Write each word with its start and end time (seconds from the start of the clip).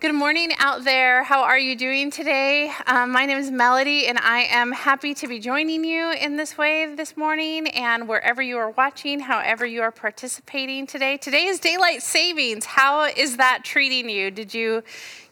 Good 0.00 0.14
morning 0.14 0.50
out 0.58 0.84
there. 0.84 1.22
How 1.22 1.44
are 1.44 1.58
you 1.58 1.76
doing 1.76 2.10
today? 2.10 2.70
Um, 2.86 3.12
my 3.12 3.24
name 3.24 3.38
is 3.38 3.50
Melody, 3.50 4.06
and 4.06 4.18
I 4.18 4.40
am 4.50 4.72
happy 4.72 5.14
to 5.14 5.28
be 5.28 5.38
joining 5.38 5.82
you 5.82 6.12
in 6.12 6.36
this 6.36 6.58
wave 6.58 6.98
this 6.98 7.16
morning 7.16 7.68
and 7.68 8.06
wherever 8.06 8.42
you 8.42 8.58
are 8.58 8.70
watching, 8.70 9.20
however 9.20 9.64
you 9.64 9.80
are 9.80 9.92
participating 9.92 10.86
today. 10.86 11.16
Today 11.16 11.46
is 11.46 11.58
daylight 11.58 12.02
savings. 12.02 12.66
How 12.66 13.04
is 13.04 13.38
that 13.38 13.60
treating 13.64 14.10
you? 14.10 14.30
Did 14.30 14.52
you 14.52 14.82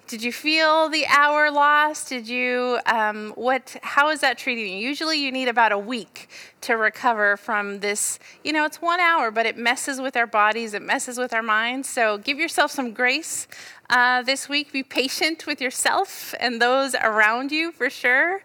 did 0.09 0.23
you 0.23 0.33
feel 0.33 0.91
the 0.91 1.07
hour 1.07 1.51
lost? 1.51 2.11
Did 2.11 2.29
you, 2.29 2.79
um, 2.85 3.33
what, 3.35 3.79
how 3.83 4.11
is 4.11 4.21
that 4.21 4.37
treating 4.37 4.77
you? 4.77 4.87
Usually 4.87 5.17
you 5.17 5.33
need 5.33 5.49
about 5.49 5.73
a 5.73 5.79
week 5.79 6.29
to 6.63 6.75
recover 6.75 7.39
from 7.39 7.81
this. 7.81 8.19
You 8.45 8.53
know, 8.53 8.67
it's 8.67 8.83
one 8.83 9.01
hour, 9.01 9.31
but 9.31 9.47
it 9.47 9.57
messes 9.57 10.03
with 10.03 10.15
our 10.15 10.27
bodies, 10.27 10.75
it 10.75 10.83
messes 10.83 11.17
with 11.17 11.33
our 11.33 11.43
minds. 11.43 11.89
So 11.89 12.19
give 12.19 12.39
yourself 12.39 12.71
some 12.71 12.93
grace 12.93 13.49
uh, 13.93 14.23
this 14.23 14.49
week. 14.49 14.73
Be 14.73 14.83
patient 14.83 15.47
with 15.47 15.61
yourself 15.61 16.35
and 16.41 16.61
those 16.61 16.95
around 16.95 17.53
you 17.53 17.71
for 17.71 17.91
sure. 17.91 18.43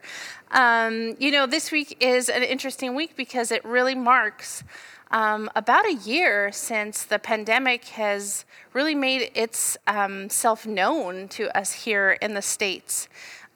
Um, 0.52 1.16
you 1.20 1.32
know, 1.32 1.48
this 1.48 1.72
week 1.72 1.98
is 2.00 2.30
an 2.30 2.44
interesting 2.44 2.94
week 2.96 3.16
because 3.16 3.52
it 3.52 3.64
really 3.66 3.96
marks 3.96 4.64
um, 5.10 5.50
about 5.56 5.86
a 5.86 5.94
year 5.94 6.52
since 6.52 7.04
the 7.04 7.18
pandemic 7.18 7.86
has 7.86 8.46
really 8.74 8.96
made 8.96 9.32
itself 9.36 10.68
um, 10.68 10.76
known 10.76 11.30
to 11.30 11.58
us 11.58 11.72
here 11.72 12.18
in 12.22 12.34
the 12.34 12.42
States. 12.42 13.08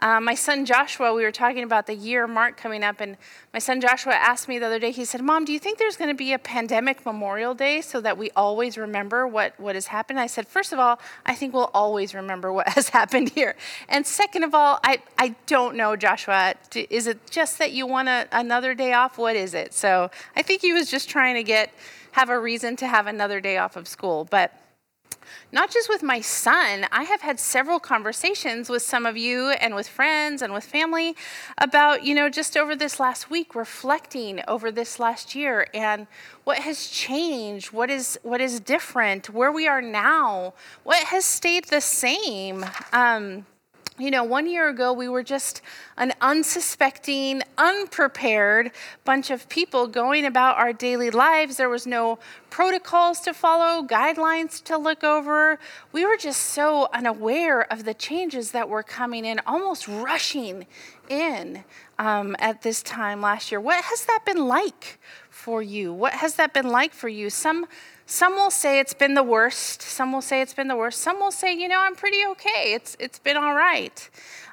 Uh, 0.01 0.19
my 0.19 0.33
son 0.33 0.65
Joshua, 0.65 1.13
we 1.13 1.21
were 1.21 1.31
talking 1.31 1.63
about 1.63 1.85
the 1.85 1.93
year 1.93 2.25
mark 2.25 2.57
coming 2.57 2.83
up, 2.83 2.99
and 3.01 3.17
my 3.53 3.59
son 3.59 3.79
Joshua 3.79 4.13
asked 4.13 4.47
me 4.47 4.57
the 4.57 4.65
other 4.65 4.79
day, 4.79 4.89
he 4.89 5.05
said, 5.05 5.21
Mom, 5.21 5.45
do 5.45 5.53
you 5.53 5.59
think 5.59 5.77
there's 5.77 5.95
going 5.95 6.09
to 6.09 6.15
be 6.15 6.33
a 6.33 6.39
pandemic 6.39 7.05
Memorial 7.05 7.53
Day 7.53 7.81
so 7.81 8.01
that 8.01 8.17
we 8.17 8.31
always 8.31 8.79
remember 8.79 9.27
what, 9.27 9.59
what 9.59 9.75
has 9.75 9.87
happened? 9.87 10.19
I 10.19 10.25
said, 10.25 10.47
First 10.47 10.73
of 10.73 10.79
all, 10.79 10.99
I 11.23 11.35
think 11.35 11.53
we'll 11.53 11.69
always 11.73 12.15
remember 12.15 12.51
what 12.51 12.67
has 12.75 12.89
happened 12.89 13.29
here. 13.29 13.55
And 13.87 14.07
second 14.07 14.43
of 14.43 14.55
all, 14.55 14.79
I, 14.83 15.03
I 15.19 15.35
don't 15.45 15.75
know, 15.75 15.95
Joshua. 15.95 16.55
Is 16.73 17.05
it 17.05 17.29
just 17.29 17.59
that 17.59 17.71
you 17.71 17.85
want 17.85 18.09
a, 18.09 18.27
another 18.31 18.73
day 18.73 18.93
off? 18.93 19.19
What 19.19 19.35
is 19.35 19.53
it? 19.53 19.71
So 19.71 20.09
I 20.35 20.41
think 20.41 20.61
he 20.61 20.73
was 20.73 20.89
just 20.89 21.09
trying 21.09 21.35
to 21.35 21.43
get, 21.43 21.71
have 22.13 22.29
a 22.29 22.39
reason 22.39 22.75
to 22.77 22.87
have 22.87 23.05
another 23.05 23.39
day 23.39 23.57
off 23.57 23.75
of 23.75 23.87
school. 23.87 24.25
But 24.29 24.60
not 25.51 25.71
just 25.71 25.89
with 25.89 26.03
my 26.03 26.21
son, 26.21 26.85
I 26.91 27.03
have 27.03 27.21
had 27.21 27.39
several 27.39 27.79
conversations 27.79 28.69
with 28.69 28.81
some 28.81 29.05
of 29.05 29.17
you 29.17 29.49
and 29.49 29.75
with 29.75 29.87
friends 29.87 30.41
and 30.41 30.53
with 30.53 30.63
family 30.63 31.15
about, 31.57 32.03
you 32.03 32.15
know, 32.15 32.29
just 32.29 32.55
over 32.55 32.75
this 32.75 32.99
last 32.99 33.29
week, 33.29 33.53
reflecting 33.55 34.41
over 34.47 34.71
this 34.71 34.99
last 34.99 35.35
year 35.35 35.67
and 35.73 36.07
what 36.43 36.59
has 36.59 36.87
changed, 36.87 37.71
what 37.71 37.89
is 37.89 38.17
what 38.23 38.41
is 38.41 38.59
different, 38.59 39.29
where 39.29 39.51
we 39.51 39.67
are 39.67 39.81
now, 39.81 40.53
what 40.83 41.05
has 41.07 41.25
stayed 41.25 41.65
the 41.65 41.81
same. 41.81 42.65
Um, 42.93 43.45
you 43.99 44.09
know, 44.09 44.23
one 44.23 44.49
year 44.49 44.69
ago, 44.69 44.93
we 44.93 45.09
were 45.09 45.23
just 45.23 45.61
an 45.97 46.13
unsuspecting, 46.21 47.41
unprepared 47.57 48.71
bunch 49.03 49.29
of 49.29 49.49
people 49.49 49.85
going 49.85 50.25
about 50.25 50.57
our 50.57 50.73
daily 50.73 51.09
lives. 51.09 51.57
There 51.57 51.69
was 51.69 51.85
no 51.85 52.17
protocols 52.49 53.19
to 53.21 53.33
follow, 53.33 53.85
guidelines 53.85 54.63
to 54.63 54.77
look 54.77 55.03
over. 55.03 55.59
We 55.91 56.05
were 56.05 56.17
just 56.17 56.41
so 56.41 56.87
unaware 56.93 57.71
of 57.71 57.83
the 57.83 57.93
changes 57.93 58.51
that 58.51 58.69
were 58.69 58.83
coming 58.83 59.25
in, 59.25 59.39
almost 59.45 59.87
rushing 59.87 60.65
in 61.09 61.63
um, 61.99 62.35
at 62.39 62.61
this 62.61 62.81
time 62.81 63.21
last 63.21 63.51
year. 63.51 63.59
What 63.59 63.83
has 63.83 64.05
that 64.05 64.21
been 64.25 64.47
like 64.47 64.99
for 65.29 65.61
you? 65.61 65.93
What 65.93 66.13
has 66.13 66.35
that 66.35 66.53
been 66.53 66.69
like 66.69 66.93
for 66.93 67.09
you? 67.09 67.29
Some 67.29 67.67
some 68.11 68.35
will 68.35 68.51
say 68.51 68.79
it's 68.79 68.93
been 68.93 69.13
the 69.13 69.23
worst. 69.23 69.81
Some 69.81 70.11
will 70.11 70.21
say 70.21 70.41
it's 70.41 70.53
been 70.53 70.67
the 70.67 70.75
worst. 70.75 70.99
Some 70.99 71.17
will 71.21 71.31
say, 71.31 71.53
you 71.53 71.69
know, 71.69 71.79
I'm 71.79 71.95
pretty 71.95 72.25
okay. 72.31 72.73
It's 72.73 72.97
it's 72.99 73.19
been 73.19 73.37
all 73.37 73.55
right. 73.55 74.09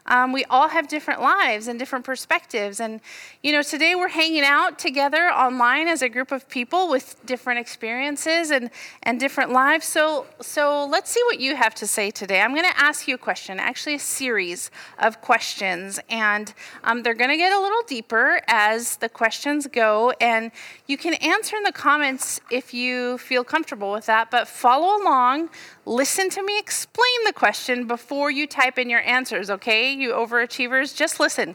Um, 0.08 0.32
we 0.32 0.44
all 0.46 0.68
have 0.68 0.88
different 0.88 1.20
lives 1.20 1.68
and 1.68 1.78
different 1.78 2.04
perspectives. 2.04 2.80
And, 2.80 3.00
you 3.42 3.52
know, 3.52 3.62
today 3.62 3.94
we're 3.94 4.08
hanging 4.08 4.42
out 4.42 4.78
together 4.78 5.28
online 5.28 5.86
as 5.86 6.00
a 6.00 6.08
group 6.08 6.32
of 6.32 6.48
people 6.48 6.88
with 6.88 7.14
different 7.26 7.60
experiences 7.60 8.50
and, 8.50 8.70
and 9.02 9.20
different 9.20 9.52
lives. 9.52 9.84
So, 9.84 10.26
so 10.40 10.86
let's 10.86 11.10
see 11.10 11.22
what 11.24 11.40
you 11.40 11.56
have 11.56 11.74
to 11.76 11.86
say 11.86 12.10
today. 12.10 12.40
I'm 12.40 12.54
going 12.54 12.64
to 12.64 12.80
ask 12.80 13.06
you 13.06 13.16
a 13.16 13.18
question, 13.18 13.60
actually, 13.60 13.96
a 13.96 13.98
series 14.00 14.70
of 14.98 15.20
questions. 15.20 16.00
And 16.08 16.54
um, 16.84 17.02
they're 17.02 17.12
going 17.12 17.30
to 17.30 17.36
get 17.36 17.52
a 17.52 17.60
little 17.60 17.82
deeper 17.86 18.40
as 18.48 18.96
the 18.96 19.10
questions 19.10 19.66
go. 19.66 20.14
And 20.22 20.52
you 20.88 20.96
can 20.96 21.14
answer 21.14 21.56
in 21.56 21.62
the 21.62 21.72
comments 21.72 22.40
if 22.50 22.74
you 22.74 23.18
feel 23.18 23.44
comfortable 23.44 23.92
with 23.92 24.06
that, 24.06 24.30
but 24.30 24.48
follow 24.48 25.00
along 25.00 25.50
listen 25.84 26.30
to 26.30 26.42
me 26.42 26.58
explain 26.58 27.24
the 27.24 27.32
question 27.32 27.86
before 27.86 28.30
you 28.30 28.46
type 28.46 28.78
in 28.78 28.90
your 28.90 29.02
answers, 29.02 29.50
okay? 29.50 29.92
You 29.92 30.12
overachievers, 30.12 30.96
just 30.96 31.20
listen. 31.20 31.54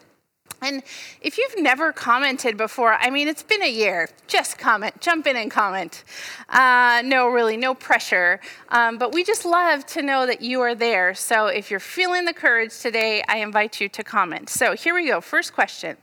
And 0.62 0.82
if 1.20 1.38
you've 1.38 1.58
never 1.58 1.92
commented 1.92 2.56
before, 2.56 2.94
I 2.94 3.10
mean, 3.10 3.28
it's 3.28 3.44
been 3.44 3.62
a 3.62 3.70
year. 3.70 4.08
Just 4.28 4.58
comment, 4.58 5.02
jump 5.02 5.28
in 5.28 5.36
and 5.36 5.52
comment. 5.52 6.06
Uh, 6.48 7.02
no, 7.04 7.28
really, 7.28 7.58
no 7.58 7.74
pressure. 7.74 8.40
Um, 8.70 8.98
but 8.98 9.12
we 9.12 9.24
just 9.26 9.44
love 9.46 9.86
to 9.88 10.02
know 10.02 10.26
that 10.26 10.42
you 10.42 10.62
are 10.62 10.74
there. 10.74 11.16
So 11.16 11.48
if 11.48 11.70
you're 11.70 11.82
feeling 11.82 12.24
the 12.24 12.34
courage 12.34 12.80
today, 12.80 13.24
I 13.28 13.38
invite 13.38 13.82
you 13.82 13.90
to 13.90 14.04
comment. 14.04 14.50
So 14.50 14.74
here 14.74 14.94
we 14.96 15.08
go. 15.08 15.20
First 15.20 15.54
question 15.54 15.98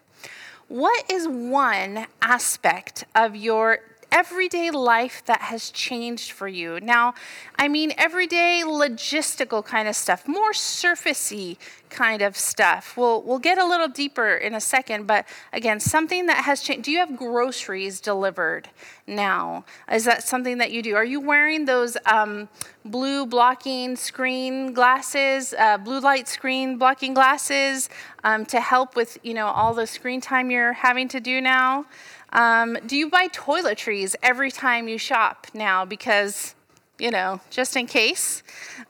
What 0.70 1.10
is 1.10 1.26
one 1.26 2.06
aspect 2.22 3.02
of 3.16 3.34
your 3.34 3.80
everyday 4.12 4.70
life 4.70 5.22
that 5.26 5.40
has 5.42 5.70
changed 5.70 6.32
for 6.32 6.48
you. 6.48 6.80
Now, 6.80 7.14
I 7.58 7.68
mean 7.68 7.92
everyday 7.96 8.62
logistical 8.64 9.64
kind 9.64 9.88
of 9.88 9.96
stuff, 9.96 10.26
more 10.26 10.52
surfacey 10.52 11.56
kind 11.90 12.22
of 12.22 12.36
stuff. 12.36 12.96
We'll 12.96 13.22
we'll 13.22 13.38
get 13.38 13.58
a 13.58 13.66
little 13.66 13.88
deeper 13.88 14.34
in 14.34 14.54
a 14.54 14.60
second, 14.60 15.06
but 15.06 15.26
again, 15.52 15.80
something 15.80 16.26
that 16.26 16.44
has 16.44 16.62
changed. 16.62 16.84
Do 16.84 16.92
you 16.92 16.98
have 16.98 17.16
groceries 17.16 18.00
delivered 18.00 18.68
now? 19.06 19.64
Is 19.92 20.04
that 20.04 20.22
something 20.22 20.58
that 20.58 20.70
you 20.70 20.82
do? 20.82 20.94
Are 20.94 21.04
you 21.04 21.20
wearing 21.20 21.64
those 21.64 21.96
um, 22.06 22.48
blue 22.84 23.26
blocking 23.26 23.96
screen 23.96 24.72
glasses, 24.72 25.52
uh, 25.58 25.78
blue 25.78 26.00
light 26.00 26.28
screen 26.28 26.78
blocking 26.78 27.12
glasses 27.12 27.88
um, 28.24 28.46
to 28.46 28.60
help 28.60 28.96
with 28.96 29.18
you 29.22 29.34
know 29.34 29.46
all 29.46 29.74
the 29.74 29.86
screen 29.86 30.20
time 30.20 30.50
you're 30.50 30.72
having 30.72 31.08
to 31.08 31.20
do 31.20 31.40
now? 31.40 31.86
Um, 32.32 32.78
do 32.86 32.96
you 32.96 33.08
buy 33.08 33.28
toiletries 33.28 34.14
every 34.22 34.50
time 34.50 34.88
you 34.88 34.98
shop 34.98 35.48
now 35.52 35.84
because, 35.84 36.54
you 36.98 37.10
know, 37.10 37.40
just 37.50 37.76
in 37.76 37.86
case? 37.86 38.42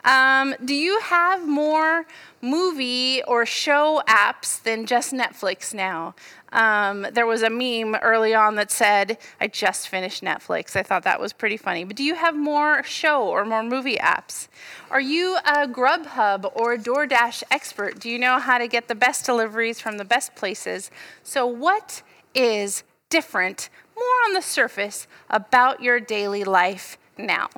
Um, 0.04 0.54
do 0.64 0.74
you 0.74 1.00
have 1.00 1.46
more 1.46 2.06
movie 2.42 3.22
or 3.24 3.44
show 3.44 4.02
apps 4.06 4.62
than 4.62 4.86
just 4.86 5.12
Netflix 5.12 5.72
now? 5.72 6.14
Um, 6.52 7.06
there 7.12 7.26
was 7.26 7.42
a 7.42 7.50
meme 7.50 7.94
early 8.02 8.34
on 8.34 8.56
that 8.56 8.70
said, 8.70 9.18
I 9.40 9.46
just 9.46 9.88
finished 9.88 10.22
Netflix. 10.22 10.74
I 10.74 10.82
thought 10.82 11.04
that 11.04 11.20
was 11.20 11.32
pretty 11.32 11.56
funny. 11.56 11.84
But 11.84 11.96
do 11.96 12.02
you 12.02 12.16
have 12.16 12.34
more 12.34 12.82
show 12.82 13.26
or 13.26 13.44
more 13.44 13.62
movie 13.62 13.96
apps? 13.96 14.48
Are 14.90 15.00
you 15.00 15.36
a 15.44 15.68
Grubhub 15.68 16.50
or 16.54 16.72
a 16.72 16.78
DoorDash 16.78 17.44
expert? 17.50 18.00
Do 18.00 18.10
you 18.10 18.18
know 18.18 18.38
how 18.38 18.58
to 18.58 18.66
get 18.66 18.88
the 18.88 18.94
best 18.94 19.24
deliveries 19.24 19.80
from 19.80 19.96
the 19.98 20.04
best 20.04 20.34
places? 20.34 20.90
So, 21.22 21.46
what 21.46 22.02
is 22.34 22.82
different, 23.10 23.68
more 23.96 24.06
on 24.26 24.32
the 24.32 24.40
surface, 24.40 25.06
about 25.28 25.82
your 25.82 26.00
daily 26.00 26.44
life 26.44 26.96
now. 27.18 27.48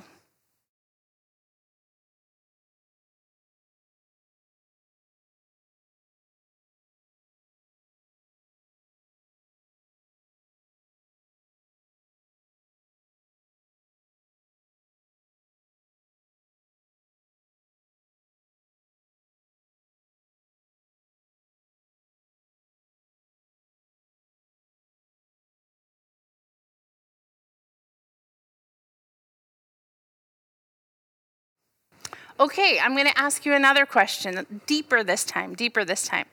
Okay, 32.42 32.80
I'm 32.82 32.96
going 32.96 33.06
to 33.06 33.16
ask 33.16 33.46
you 33.46 33.54
another 33.54 33.86
question, 33.86 34.60
deeper 34.66 35.04
this 35.04 35.22
time, 35.22 35.54
deeper 35.54 35.84
this 35.84 36.08
time. 36.08 36.26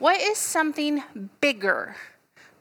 What 0.00 0.20
is 0.20 0.36
something 0.36 1.04
bigger 1.40 1.94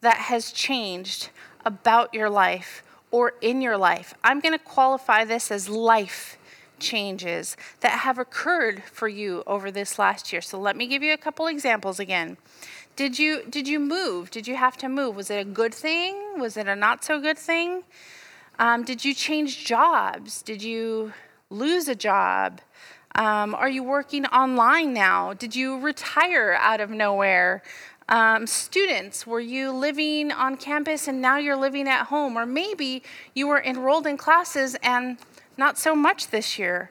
that 0.01 0.17
has 0.17 0.51
changed 0.51 1.29
about 1.65 2.13
your 2.13 2.29
life 2.29 2.83
or 3.09 3.33
in 3.41 3.63
your 3.63 3.77
life? 3.77 4.13
I'm 4.23 4.39
going 4.39 4.53
to 4.53 4.63
qualify 4.63 5.25
this 5.25 5.49
as 5.49 5.67
life 5.67 6.37
changes 6.77 7.57
that 7.79 8.01
have 8.01 8.19
occurred 8.19 8.83
for 8.83 9.07
you 9.07 9.41
over 9.47 9.71
this 9.71 9.97
last 9.97 10.31
year. 10.31 10.43
So 10.43 10.59
let 10.59 10.75
me 10.75 10.85
give 10.85 11.01
you 11.01 11.13
a 11.13 11.17
couple 11.17 11.47
examples 11.47 11.99
again. 11.99 12.37
Did 12.95 13.17
you 13.17 13.41
did 13.49 13.67
you 13.67 13.79
move? 13.79 14.29
Did 14.29 14.47
you 14.47 14.55
have 14.55 14.77
to 14.77 14.87
move? 14.87 15.15
Was 15.15 15.31
it 15.31 15.39
a 15.39 15.45
good 15.45 15.73
thing? 15.73 16.39
Was 16.39 16.57
it 16.57 16.67
a 16.67 16.75
not 16.75 17.03
so 17.03 17.19
good 17.19 17.39
thing? 17.39 17.85
Um, 18.59 18.83
did 18.83 19.03
you 19.03 19.15
change 19.15 19.65
jobs? 19.65 20.43
Did 20.43 20.61
you 20.61 21.13
lose 21.53 21.87
a 21.87 21.95
job? 21.95 22.61
Um, 23.15 23.53
are 23.53 23.69
you 23.69 23.83
working 23.83 24.25
online 24.25 24.93
now? 24.93 25.33
Did 25.33 25.55
you 25.55 25.79
retire 25.79 26.57
out 26.59 26.81
of 26.81 26.89
nowhere? 26.89 27.61
Um, 28.09 28.47
students, 28.47 29.25
were 29.25 29.39
you 29.39 29.71
living 29.71 30.31
on 30.31 30.57
campus 30.57 31.07
and 31.07 31.21
now 31.21 31.37
you're 31.37 31.55
living 31.55 31.87
at 31.87 32.07
home? 32.07 32.37
Or 32.37 32.45
maybe 32.45 33.03
you 33.33 33.47
were 33.47 33.61
enrolled 33.61 34.07
in 34.07 34.17
classes 34.17 34.75
and 34.83 35.17
not 35.57 35.77
so 35.77 35.95
much 35.95 36.29
this 36.29 36.59
year. 36.59 36.89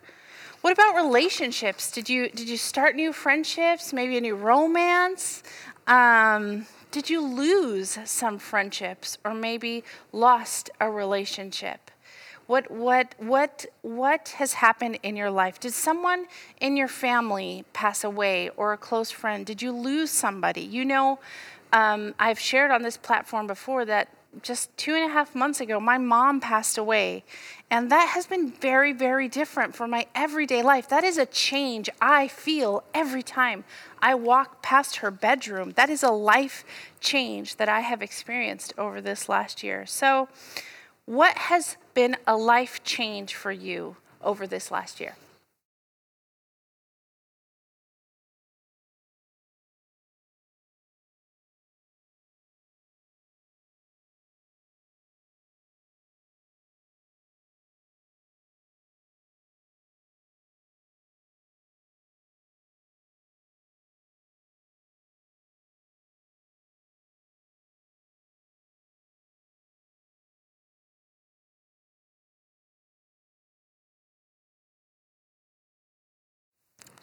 What 0.62 0.73
about 0.73 0.94
relationships? 0.94 1.91
Did 1.91 2.09
you 2.09 2.29
did 2.29 2.49
you 2.49 2.56
start 2.56 2.94
new 2.94 3.12
friendships? 3.12 3.93
Maybe 3.93 4.17
a 4.17 4.20
new 4.20 4.37
romance? 4.37 5.43
Um, 5.88 6.67
did 6.93 7.11
you 7.11 7.20
lose 7.20 7.99
some 8.05 8.38
friendships 8.38 9.19
or 9.25 9.35
maybe 9.35 9.82
lost 10.12 10.70
a 10.81 10.88
relationship? 10.88 11.92
What, 12.47 12.71
what, 12.71 13.15
what, 13.19 13.67
what 13.83 14.29
has 14.37 14.55
happened 14.55 14.99
in 15.03 15.17
your 15.17 15.31
life? 15.31 15.61
Did 15.61 15.73
someone 15.73 16.27
in 16.61 16.77
your 16.77 16.89
family 16.89 17.65
pass 17.73 18.05
away 18.05 18.50
or 18.56 18.73
a 18.73 18.79
close 18.79 19.11
friend? 19.11 19.47
Did 19.47 19.62
you 19.62 19.73
lose 19.73 20.11
somebody? 20.11 20.62
You 20.62 20.85
know, 20.85 21.19
um, 21.73 22.15
I've 22.19 22.39
shared 22.39 22.71
on 22.71 22.83
this 22.83 22.97
platform 22.97 23.47
before 23.47 23.85
that 23.87 24.09
just 24.41 24.75
two 24.79 24.94
and 24.94 25.05
a 25.05 25.12
half 25.12 25.35
months 25.35 25.61
ago, 25.61 25.79
my 25.79 25.99
mom 25.99 26.41
passed 26.41 26.79
away. 26.79 27.23
And 27.71 27.91
that 27.91 28.09
has 28.15 28.27
been 28.27 28.50
very, 28.50 28.93
very 28.93 29.29
different 29.29 29.75
for 29.75 29.87
my 29.87 30.06
everyday 30.15 30.62
life. 30.62 30.88
That 30.88 31.05
is 31.05 31.19
a 31.19 31.27
change 31.27 31.91
I 32.00 32.29
feel 32.29 32.83
every 32.95 33.23
time 33.23 33.65
I 34.00 34.15
walk 34.15 34.62
past 34.62 34.97
her 34.97 35.11
bedroom. 35.11 35.73
That 35.77 35.91
is 35.91 36.03
a 36.03 36.11
life 36.11 36.65
change 37.00 37.56
that 37.56 37.69
I 37.69 37.81
have 37.81 38.00
experienced 38.00 38.73
over 38.79 39.00
this 39.00 39.29
last 39.29 39.62
year. 39.62 39.85
So, 39.85 40.29
what 41.12 41.37
has 41.37 41.76
been 41.93 42.17
a 42.26 42.35
life 42.35 42.82
change 42.85 43.35
for 43.35 43.53
you 43.53 43.97
over 44.23 44.47
this 44.47 44.70
last 44.70 44.99
year? 44.99 45.14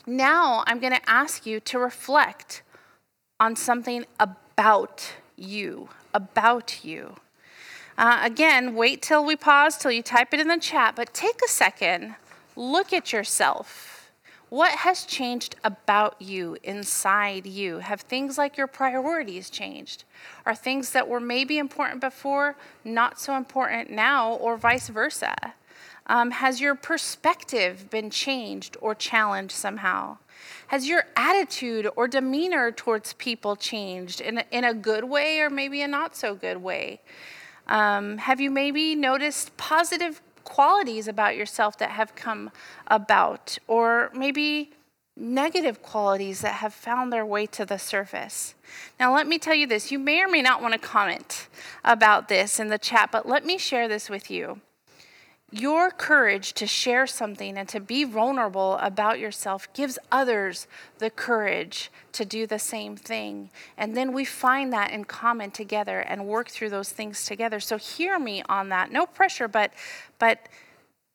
Now 0.09 0.63
I'm 0.65 0.79
going 0.79 0.93
to 0.93 1.09
ask 1.09 1.45
you 1.45 1.59
to 1.59 1.77
reflect 1.77 2.63
on 3.39 3.55
something 3.55 4.05
about 4.19 5.13
you, 5.35 5.89
about 6.15 6.83
you. 6.83 7.17
Uh, 7.95 8.19
again, 8.23 8.73
wait 8.73 9.03
till 9.03 9.23
we 9.23 9.35
pause, 9.35 9.77
till 9.77 9.91
you 9.91 10.01
type 10.01 10.33
it 10.33 10.39
in 10.39 10.47
the 10.47 10.57
chat, 10.57 10.95
but 10.95 11.13
take 11.13 11.39
a 11.45 11.47
second, 11.47 12.15
look 12.55 12.91
at 12.91 13.13
yourself. 13.13 14.09
What 14.49 14.71
has 14.79 15.05
changed 15.05 15.57
about 15.63 16.19
you, 16.19 16.57
inside 16.63 17.45
you? 17.45 17.77
Have 17.77 18.01
things 18.01 18.35
like 18.35 18.57
your 18.57 18.65
priorities 18.65 19.51
changed? 19.51 20.05
Are 20.43 20.55
things 20.55 20.89
that 20.93 21.07
were 21.07 21.19
maybe 21.19 21.59
important 21.59 22.01
before 22.01 22.55
not 22.83 23.19
so 23.19 23.37
important 23.37 23.91
now, 23.91 24.33
or 24.33 24.57
vice 24.57 24.89
versa? 24.89 25.35
Um, 26.09 26.31
has 26.31 26.59
your 26.59 26.75
perspective 26.75 27.89
been 27.89 28.09
changed 28.09 28.75
or 28.81 28.93
challenged 28.93 29.53
somehow? 29.53 30.17
Has 30.67 30.87
your 30.87 31.05
attitude 31.15 31.87
or 31.95 32.07
demeanor 32.07 32.71
towards 32.71 33.13
people 33.13 33.55
changed 33.55 34.19
in 34.19 34.39
a, 34.39 34.45
in 34.51 34.65
a 34.65 34.73
good 34.73 35.05
way 35.05 35.39
or 35.39 35.49
maybe 35.49 35.81
a 35.81 35.87
not 35.87 36.17
so 36.17 36.35
good 36.35 36.57
way? 36.57 36.99
Um, 37.67 38.17
have 38.17 38.41
you 38.41 38.51
maybe 38.51 38.95
noticed 38.95 39.55
positive 39.55 40.21
qualities 40.43 41.07
about 41.07 41.37
yourself 41.37 41.77
that 41.77 41.91
have 41.91 42.15
come 42.15 42.49
about, 42.87 43.59
or 43.67 44.09
maybe 44.13 44.71
negative 45.15 45.81
qualities 45.83 46.41
that 46.41 46.55
have 46.55 46.73
found 46.73 47.11
their 47.11 47.25
way 47.25 47.45
to 47.45 47.65
the 47.65 47.77
surface. 47.77 48.55
Now, 48.99 49.13
let 49.13 49.27
me 49.27 49.37
tell 49.37 49.53
you 49.53 49.67
this 49.67 49.91
you 49.91 49.99
may 49.99 50.21
or 50.21 50.27
may 50.27 50.41
not 50.41 50.61
want 50.61 50.73
to 50.73 50.79
comment 50.79 51.47
about 51.83 52.29
this 52.29 52.59
in 52.59 52.69
the 52.69 52.77
chat, 52.77 53.09
but 53.11 53.27
let 53.27 53.45
me 53.45 53.57
share 53.57 53.87
this 53.87 54.09
with 54.09 54.31
you. 54.31 54.61
Your 55.51 55.89
courage 55.89 56.53
to 56.53 56.67
share 56.67 57.07
something 57.07 57.57
and 57.57 57.67
to 57.69 57.79
be 57.79 58.03
vulnerable 58.03 58.77
about 58.77 59.17
yourself 59.17 59.71
gives 59.73 59.97
others 60.11 60.67
the 60.99 61.09
courage 61.09 61.89
to 62.11 62.23
do 62.23 62.45
the 62.45 62.59
same 62.59 62.95
thing. 62.95 63.49
And 63.75 63.97
then 63.97 64.13
we 64.13 64.25
find 64.25 64.71
that 64.73 64.91
in 64.91 65.05
common 65.05 65.49
together 65.49 66.01
and 66.01 66.27
work 66.27 66.49
through 66.49 66.69
those 66.69 66.91
things 66.91 67.25
together. 67.25 67.59
So 67.59 67.77
hear 67.77 68.19
me 68.19 68.43
on 68.47 68.69
that. 68.69 68.91
No 68.91 69.07
pressure, 69.07 69.47
but 69.47 69.73
but 70.19 70.47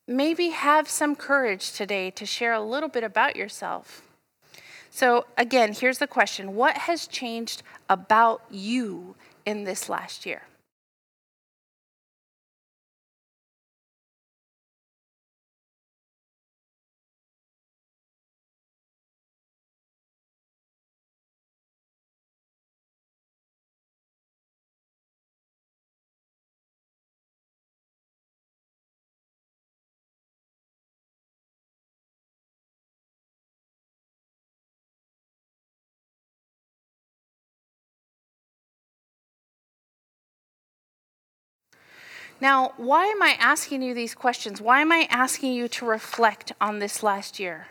maybe 0.08 0.48
have 0.48 0.88
some 0.88 1.14
courage 1.14 1.72
today 1.72 2.10
to 2.10 2.26
share 2.26 2.52
a 2.52 2.60
little 2.60 2.88
bit 2.88 3.04
about 3.04 3.36
yourself. 3.36 4.02
So 4.90 5.26
again, 5.38 5.72
here's 5.72 5.98
the 5.98 6.06
question. 6.08 6.56
What 6.56 6.76
has 6.76 7.06
changed 7.06 7.62
about 7.88 8.42
you 8.50 9.14
in 9.46 9.62
this 9.64 9.88
last 9.88 10.26
year? 10.26 10.42
Now, 42.44 42.75
why 42.76 43.06
am 43.06 43.23
I 43.23 43.38
asking 43.41 43.81
you 43.81 43.94
these 43.94 44.14
questions? 44.14 44.61
Why 44.61 44.82
am 44.82 44.93
I 44.93 45.08
asking 45.08 45.55
you 45.55 45.67
to 45.69 45.87
reflect 45.87 46.52
on 46.61 46.79
this 46.79 47.02
last 47.02 47.41
year? 47.41 47.69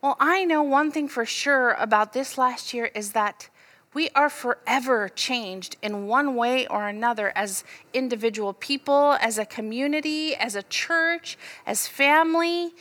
Well, 0.00 0.16
I 0.20 0.44
know 0.44 0.62
one 0.62 0.92
thing 0.92 1.08
for 1.08 1.24
sure 1.24 1.72
about 1.72 2.12
this 2.12 2.38
last 2.38 2.72
year 2.72 2.92
is 2.94 3.10
that 3.10 3.48
we 3.92 4.08
are 4.10 4.30
forever 4.30 5.08
changed 5.08 5.74
in 5.82 6.06
one 6.06 6.36
way 6.36 6.68
or 6.68 6.86
another 6.86 7.32
as 7.34 7.64
individual 7.92 8.52
people, 8.52 9.18
as 9.20 9.36
a 9.36 9.44
community, 9.44 10.36
as 10.36 10.54
a 10.54 10.62
church, 10.62 11.36
as 11.66 11.88
family. 11.88 12.72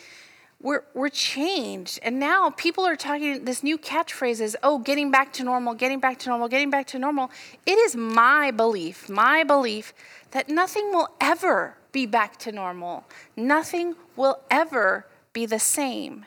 We're, 0.65 0.81
we're 0.95 1.10
changed. 1.10 2.00
And 2.01 2.19
now 2.19 2.50
people 2.50 2.88
are 2.88 2.95
talking, 2.95 3.45
this 3.45 3.62
new 3.62 3.77
catchphrase 3.77 4.41
is, 4.41 4.57
oh, 4.63 4.79
getting 4.79 5.12
back 5.12 5.31
to 5.34 5.43
normal, 5.43 5.75
getting 5.75 6.00
back 6.00 6.17
to 6.22 6.29
normal, 6.29 6.48
getting 6.48 6.72
back 6.72 6.88
to 6.88 6.98
normal. 6.98 7.29
It 7.67 7.77
is 7.77 7.95
my 7.95 8.50
belief, 8.50 9.07
my 9.07 9.43
belief 9.43 9.93
that 10.31 10.50
nothing 10.50 10.89
will 10.91 11.10
ever 11.22 11.77
be 11.91 12.07
back 12.07 12.38
to 12.38 12.51
normal. 12.51 13.03
Nothing 13.38 13.93
will 14.15 14.39
ever 14.50 15.05
be 15.34 15.45
the 15.45 15.60
same. 15.60 16.25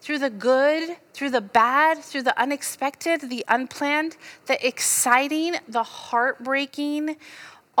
Through 0.00 0.20
the 0.20 0.30
good, 0.30 0.96
through 1.12 1.30
the 1.30 1.40
bad, 1.40 1.98
through 1.98 2.22
the 2.22 2.40
unexpected, 2.40 3.22
the 3.22 3.44
unplanned, 3.48 4.16
the 4.46 4.64
exciting, 4.64 5.56
the 5.66 5.82
heartbreaking, 5.82 7.16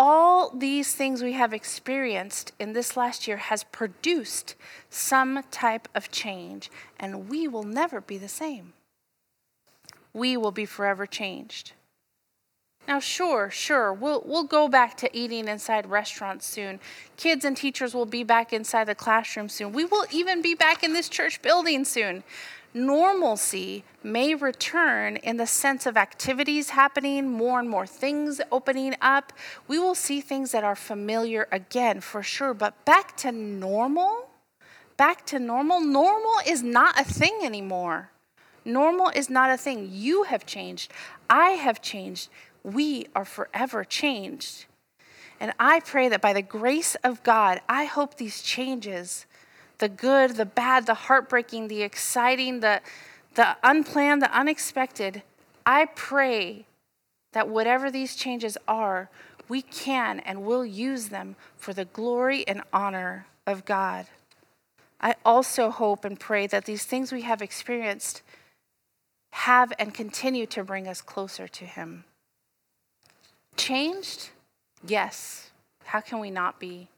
all 0.02 0.48
these 0.56 0.94
things 0.94 1.22
we 1.22 1.34
have 1.34 1.52
experienced 1.52 2.54
in 2.58 2.72
this 2.72 2.96
last 2.96 3.28
year 3.28 3.36
has 3.36 3.64
produced 3.64 4.54
some 4.88 5.44
type 5.50 5.88
of 5.94 6.10
change, 6.10 6.70
and 6.98 7.28
we 7.28 7.46
will 7.46 7.64
never 7.64 8.00
be 8.00 8.16
the 8.16 8.26
same. 8.26 8.72
We 10.14 10.38
will 10.38 10.52
be 10.52 10.64
forever 10.64 11.04
changed. 11.04 11.72
Now, 12.88 12.98
sure, 12.98 13.50
sure, 13.50 13.92
we'll, 13.92 14.22
we'll 14.24 14.44
go 14.44 14.68
back 14.68 14.96
to 14.96 15.14
eating 15.14 15.46
inside 15.46 15.84
restaurants 15.84 16.46
soon. 16.46 16.80
Kids 17.18 17.44
and 17.44 17.54
teachers 17.54 17.92
will 17.92 18.06
be 18.06 18.24
back 18.24 18.54
inside 18.54 18.84
the 18.84 18.94
classroom 18.94 19.50
soon. 19.50 19.70
We 19.70 19.84
will 19.84 20.06
even 20.10 20.40
be 20.40 20.54
back 20.54 20.82
in 20.82 20.94
this 20.94 21.10
church 21.10 21.42
building 21.42 21.84
soon. 21.84 22.24
Normalcy 22.72 23.84
may 24.02 24.34
return 24.34 25.16
in 25.16 25.36
the 25.36 25.46
sense 25.46 25.86
of 25.86 25.96
activities 25.96 26.70
happening, 26.70 27.28
more 27.28 27.58
and 27.58 27.68
more 27.68 27.86
things 27.86 28.40
opening 28.52 28.94
up. 29.00 29.32
We 29.66 29.78
will 29.78 29.94
see 29.94 30.20
things 30.20 30.52
that 30.52 30.62
are 30.62 30.76
familiar 30.76 31.48
again, 31.50 32.00
for 32.00 32.22
sure. 32.22 32.54
But 32.54 32.84
back 32.84 33.16
to 33.18 33.32
normal? 33.32 34.28
Back 34.96 35.26
to 35.26 35.38
normal? 35.38 35.80
Normal 35.80 36.34
is 36.46 36.62
not 36.62 37.00
a 37.00 37.04
thing 37.04 37.40
anymore. 37.42 38.10
Normal 38.64 39.10
is 39.14 39.28
not 39.28 39.50
a 39.50 39.56
thing. 39.56 39.88
You 39.90 40.24
have 40.24 40.46
changed. 40.46 40.92
I 41.28 41.50
have 41.50 41.82
changed 41.82 42.28
we 42.62 43.06
are 43.14 43.24
forever 43.24 43.84
changed. 43.84 44.66
And 45.38 45.52
I 45.58 45.80
pray 45.80 46.08
that 46.08 46.20
by 46.20 46.32
the 46.32 46.42
grace 46.42 46.96
of 46.96 47.22
God, 47.22 47.60
I 47.68 47.84
hope 47.86 48.16
these 48.16 48.42
changes 48.42 49.26
the 49.80 49.88
good, 49.88 50.36
the 50.36 50.46
bad, 50.46 50.86
the 50.86 50.94
heartbreaking, 50.94 51.68
the 51.68 51.82
exciting, 51.82 52.60
the, 52.60 52.80
the 53.34 53.56
unplanned, 53.62 54.22
the 54.22 54.32
unexpected. 54.32 55.22
I 55.66 55.86
pray 55.86 56.66
that 57.32 57.48
whatever 57.48 57.90
these 57.90 58.14
changes 58.14 58.56
are, 58.68 59.10
we 59.48 59.62
can 59.62 60.20
and 60.20 60.44
will 60.44 60.64
use 60.64 61.08
them 61.08 61.34
for 61.56 61.72
the 61.72 61.86
glory 61.86 62.46
and 62.46 62.62
honor 62.72 63.26
of 63.46 63.64
God. 63.64 64.06
I 65.00 65.16
also 65.24 65.70
hope 65.70 66.04
and 66.04 66.20
pray 66.20 66.46
that 66.46 66.66
these 66.66 66.84
things 66.84 67.10
we 67.10 67.22
have 67.22 67.42
experienced 67.42 68.22
have 69.32 69.72
and 69.78 69.94
continue 69.94 70.46
to 70.46 70.62
bring 70.62 70.86
us 70.86 71.00
closer 71.00 71.48
to 71.48 71.64
Him. 71.64 72.04
Changed? 73.56 74.30
Yes. 74.86 75.50
How 75.84 76.00
can 76.00 76.18
we 76.18 76.30
not 76.30 76.60
be? 76.60 76.88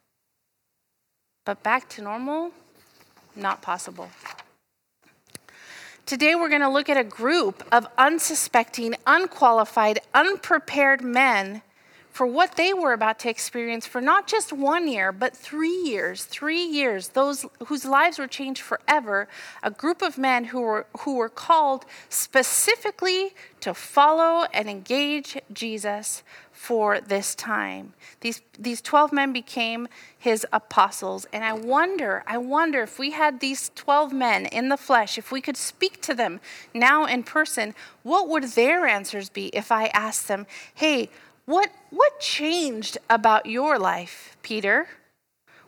But 1.45 1.63
back 1.63 1.89
to 1.91 2.03
normal? 2.03 2.51
Not 3.35 3.63
possible. 3.63 4.11
Today, 6.05 6.35
we're 6.35 6.49
going 6.49 6.63
to 6.63 6.69
look 6.69 6.89
at 6.89 6.97
a 6.97 7.05
group 7.05 7.67
of 7.73 7.87
unsuspecting, 7.97 8.95
unqualified, 9.07 10.01
unprepared 10.13 11.03
men 11.03 11.63
for 12.11 12.27
what 12.27 12.57
they 12.57 12.75
were 12.75 12.93
about 12.93 13.19
to 13.21 13.31
experience 13.31 13.87
for 13.87 14.03
not 14.03 14.27
just 14.27 14.53
one 14.53 14.87
year, 14.87 15.13
but 15.13 15.35
three 15.35 15.75
years. 15.85 16.25
Three 16.25 16.63
years, 16.63 17.09
those 17.09 17.47
whose 17.67 17.87
lives 17.87 18.19
were 18.19 18.27
changed 18.27 18.61
forever. 18.61 19.29
A 19.63 19.71
group 19.71 20.03
of 20.03 20.19
men 20.19 20.45
who 20.45 20.61
were, 20.61 20.87
who 21.01 21.17
were 21.17 21.31
called 21.31 21.87
specifically 22.11 23.31
to 23.61 23.73
follow 23.73 24.47
and 24.53 24.69
engage 24.69 25.39
Jesus 25.53 26.23
for 26.63 27.01
this 27.01 27.35
time. 27.35 27.93
These, 28.21 28.41
these 28.57 28.81
12 28.81 29.13
men 29.13 29.33
became 29.33 29.89
his 30.17 30.47
apostles. 30.53 31.27
And 31.33 31.43
I 31.43 31.53
wonder, 31.55 32.23
I 32.25 32.39
wonder 32.39 32.83
if 32.83 33.01
we 33.01 33.11
had 33.11 33.41
these 33.41 33.73
12 33.75 34.13
men 34.13 34.47
in 34.47 34.69
the 34.69 34.77
flesh, 34.77 35.19
if 35.19 35.33
we 35.33 35.41
could 35.41 35.57
speak 35.57 36.01
to 36.03 36.15
them 36.15 36.39
now 36.73 37.05
in 37.05 37.25
person, 37.25 37.75
what 38.05 38.29
would 38.29 38.45
their 38.45 38.87
answers 38.87 39.29
be 39.29 39.49
if 39.49 39.73
I 39.73 39.87
asked 39.89 40.29
them, 40.29 40.47
hey, 40.73 41.11
what, 41.47 41.69
what 41.91 42.21
changed 42.21 42.97
about 43.11 43.47
your 43.47 43.77
life, 43.77 44.37
Peter? 44.45 44.87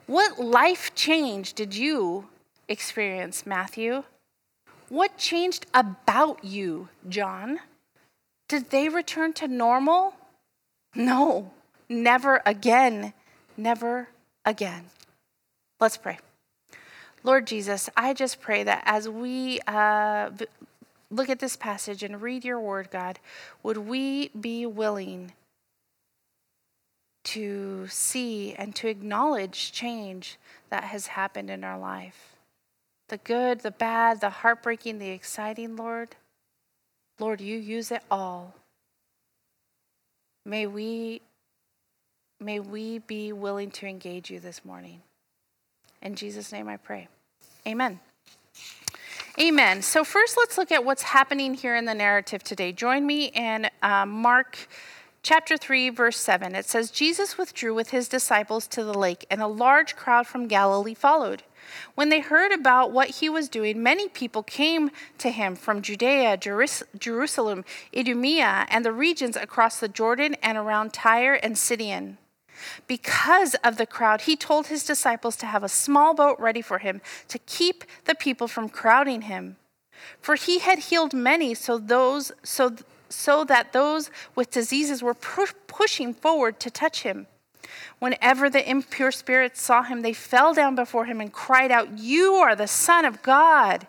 What 0.07 0.39
life 0.39 0.95
change 0.95 1.55
did 1.55 1.75
you 1.75 2.29
experience, 2.69 3.45
Matthew? 3.45 4.05
What 4.87 5.17
changed 5.17 5.65
about 5.73 6.45
you, 6.45 6.87
John? 7.09 7.59
Did 8.47 8.69
they 8.69 8.87
return 8.87 9.33
to 9.33 9.49
normal? 9.49 10.13
No, 10.95 11.51
never 11.89 12.41
again. 12.45 13.13
Never 13.57 14.07
again. 14.45 14.85
Let's 15.79 15.97
pray. 15.97 16.19
Lord 17.23 17.47
Jesus, 17.47 17.89
I 17.97 18.13
just 18.13 18.39
pray 18.39 18.63
that 18.63 18.83
as 18.85 19.09
we 19.09 19.59
uh, 19.67 20.29
look 21.09 21.29
at 21.29 21.39
this 21.39 21.55
passage 21.55 22.03
and 22.03 22.21
read 22.21 22.45
your 22.45 22.59
word, 22.59 22.89
God, 22.91 23.19
would 23.63 23.77
we 23.77 24.29
be 24.29 24.65
willing 24.65 25.33
to 27.25 27.87
see 27.87 28.53
and 28.53 28.75
to 28.75 28.87
acknowledge 28.87 29.71
change 29.71 30.37
that 30.69 30.85
has 30.85 31.07
happened 31.07 31.49
in 31.49 31.63
our 31.63 31.77
life. 31.77 32.35
The 33.09 33.17
good, 33.17 33.59
the 33.59 33.71
bad, 33.71 34.21
the 34.21 34.29
heartbreaking, 34.29 34.99
the 34.99 35.09
exciting, 35.09 35.75
Lord. 35.75 36.15
Lord, 37.19 37.41
you 37.41 37.57
use 37.57 37.91
it 37.91 38.03
all. 38.09 38.53
May 40.45 40.67
we 40.67 41.21
may 42.39 42.59
we 42.59 42.99
be 42.99 43.33
willing 43.33 43.71
to 43.71 43.87
engage 43.87 44.29
you 44.29 44.39
this 44.39 44.63
morning. 44.63 45.01
In 46.01 46.15
Jesus' 46.15 46.51
name 46.51 46.67
I 46.67 46.77
pray. 46.77 47.07
Amen. 47.67 47.99
Amen. 49.39 49.81
So, 49.81 50.03
first, 50.03 50.37
let's 50.37 50.57
look 50.57 50.71
at 50.71 50.85
what's 50.85 51.01
happening 51.01 51.55
here 51.55 51.75
in 51.75 51.85
the 51.85 51.93
narrative 51.93 52.43
today. 52.43 52.71
Join 52.71 53.05
me 53.05 53.25
in 53.33 53.69
uh, 53.81 54.05
Mark 54.05 54.69
chapter 55.25 55.57
3, 55.57 55.89
verse 55.89 56.17
7, 56.17 56.53
it 56.53 56.65
says, 56.65 56.91
Jesus 56.91 57.35
withdrew 57.35 57.73
with 57.73 57.89
his 57.89 58.07
disciples 58.07 58.67
to 58.67 58.83
the 58.83 58.93
lake, 58.93 59.25
and 59.31 59.41
a 59.41 59.47
large 59.47 59.95
crowd 59.95 60.27
from 60.27 60.47
Galilee 60.47 60.93
followed. 60.93 61.41
When 61.95 62.09
they 62.09 62.19
heard 62.19 62.51
about 62.51 62.91
what 62.91 63.09
he 63.09 63.29
was 63.29 63.49
doing, 63.49 63.81
many 63.81 64.07
people 64.09 64.43
came 64.43 64.91
to 65.17 65.29
him 65.29 65.55
from 65.55 65.81
Judea, 65.81 66.37
Jerusalem, 66.37 67.65
Idumea, 67.95 68.65
and 68.69 68.85
the 68.85 68.91
regions 68.91 69.35
across 69.35 69.79
the 69.79 69.87
Jordan 69.87 70.35
and 70.41 70.57
around 70.57 70.93
Tyre 70.93 71.35
and 71.35 71.57
Sidon. 71.57 72.17
Because 72.87 73.55
of 73.55 73.77
the 73.77 73.85
crowd, 73.85 74.21
he 74.21 74.35
told 74.35 74.67
his 74.67 74.83
disciples 74.83 75.35
to 75.37 75.45
have 75.45 75.63
a 75.63 75.69
small 75.69 76.13
boat 76.13 76.39
ready 76.39 76.61
for 76.61 76.79
him 76.79 77.01
to 77.27 77.39
keep 77.39 77.83
the 78.05 78.15
people 78.15 78.47
from 78.47 78.69
crowding 78.69 79.23
him. 79.23 79.57
For 80.21 80.35
he 80.35 80.59
had 80.59 80.79
healed 80.79 81.13
many, 81.13 81.53
so 81.53 81.77
those 81.77 82.31
so 82.43 82.75
so 83.09 83.43
that 83.45 83.71
those 83.71 84.09
with 84.35 84.51
diseases 84.51 85.01
were 85.01 85.13
pu- 85.13 85.53
pushing 85.67 86.13
forward 86.13 86.59
to 86.59 86.69
touch 86.69 87.03
him. 87.03 87.27
Whenever 87.99 88.49
the 88.49 88.69
impure 88.69 89.11
spirits 89.11 89.61
saw 89.61 89.83
him, 89.83 90.01
they 90.01 90.13
fell 90.13 90.53
down 90.53 90.75
before 90.75 91.05
him 91.05 91.21
and 91.21 91.31
cried 91.31 91.71
out, 91.71 91.97
You 91.97 92.33
are 92.35 92.55
the 92.55 92.67
Son 92.67 93.05
of 93.05 93.21
God. 93.21 93.87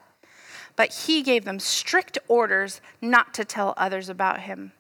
But 0.77 0.93
he 0.93 1.23
gave 1.23 1.45
them 1.45 1.59
strict 1.59 2.19
orders 2.29 2.81
not 3.01 3.33
to 3.35 3.45
tell 3.45 3.75
others 3.77 4.09
about 4.09 4.41
him. 4.41 4.73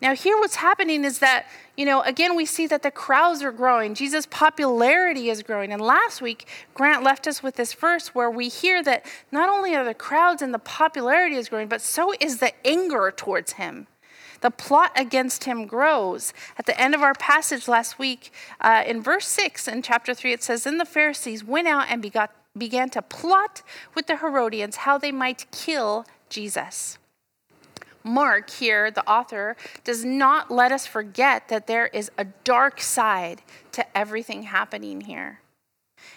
Now, 0.00 0.14
here 0.14 0.36
what's 0.38 0.56
happening 0.56 1.04
is 1.04 1.20
that, 1.20 1.46
you 1.76 1.84
know, 1.86 2.02
again, 2.02 2.36
we 2.36 2.44
see 2.44 2.66
that 2.66 2.82
the 2.82 2.90
crowds 2.90 3.42
are 3.42 3.52
growing. 3.52 3.94
Jesus' 3.94 4.26
popularity 4.26 5.30
is 5.30 5.42
growing. 5.42 5.72
And 5.72 5.80
last 5.80 6.20
week, 6.20 6.46
Grant 6.74 7.02
left 7.02 7.26
us 7.26 7.42
with 7.42 7.56
this 7.56 7.72
verse 7.72 8.08
where 8.08 8.30
we 8.30 8.48
hear 8.48 8.82
that 8.82 9.06
not 9.30 9.48
only 9.48 9.74
are 9.74 9.84
the 9.84 9.94
crowds 9.94 10.42
and 10.42 10.52
the 10.52 10.58
popularity 10.58 11.36
is 11.36 11.48
growing, 11.48 11.68
but 11.68 11.80
so 11.80 12.12
is 12.20 12.38
the 12.38 12.52
anger 12.66 13.12
towards 13.16 13.52
him. 13.52 13.86
The 14.44 14.50
plot 14.50 14.92
against 14.94 15.44
him 15.44 15.64
grows. 15.64 16.34
At 16.58 16.66
the 16.66 16.78
end 16.78 16.94
of 16.94 17.00
our 17.00 17.14
passage 17.14 17.66
last 17.66 17.98
week, 17.98 18.30
uh, 18.60 18.84
in 18.86 19.00
verse 19.00 19.26
6 19.26 19.66
in 19.66 19.80
chapter 19.80 20.12
3, 20.12 20.34
it 20.34 20.42
says, 20.42 20.64
Then 20.64 20.76
the 20.76 20.84
Pharisees 20.84 21.42
went 21.42 21.66
out 21.66 21.86
and 21.88 22.02
begot, 22.02 22.30
began 22.54 22.90
to 22.90 23.00
plot 23.00 23.62
with 23.94 24.06
the 24.06 24.18
Herodians 24.18 24.76
how 24.76 24.98
they 24.98 25.12
might 25.12 25.50
kill 25.50 26.04
Jesus. 26.28 26.98
Mark, 28.02 28.50
here, 28.50 28.90
the 28.90 29.08
author, 29.08 29.56
does 29.82 30.04
not 30.04 30.50
let 30.50 30.72
us 30.72 30.86
forget 30.86 31.48
that 31.48 31.66
there 31.66 31.86
is 31.86 32.10
a 32.18 32.26
dark 32.44 32.82
side 32.82 33.40
to 33.72 33.96
everything 33.96 34.42
happening 34.42 35.00
here. 35.00 35.40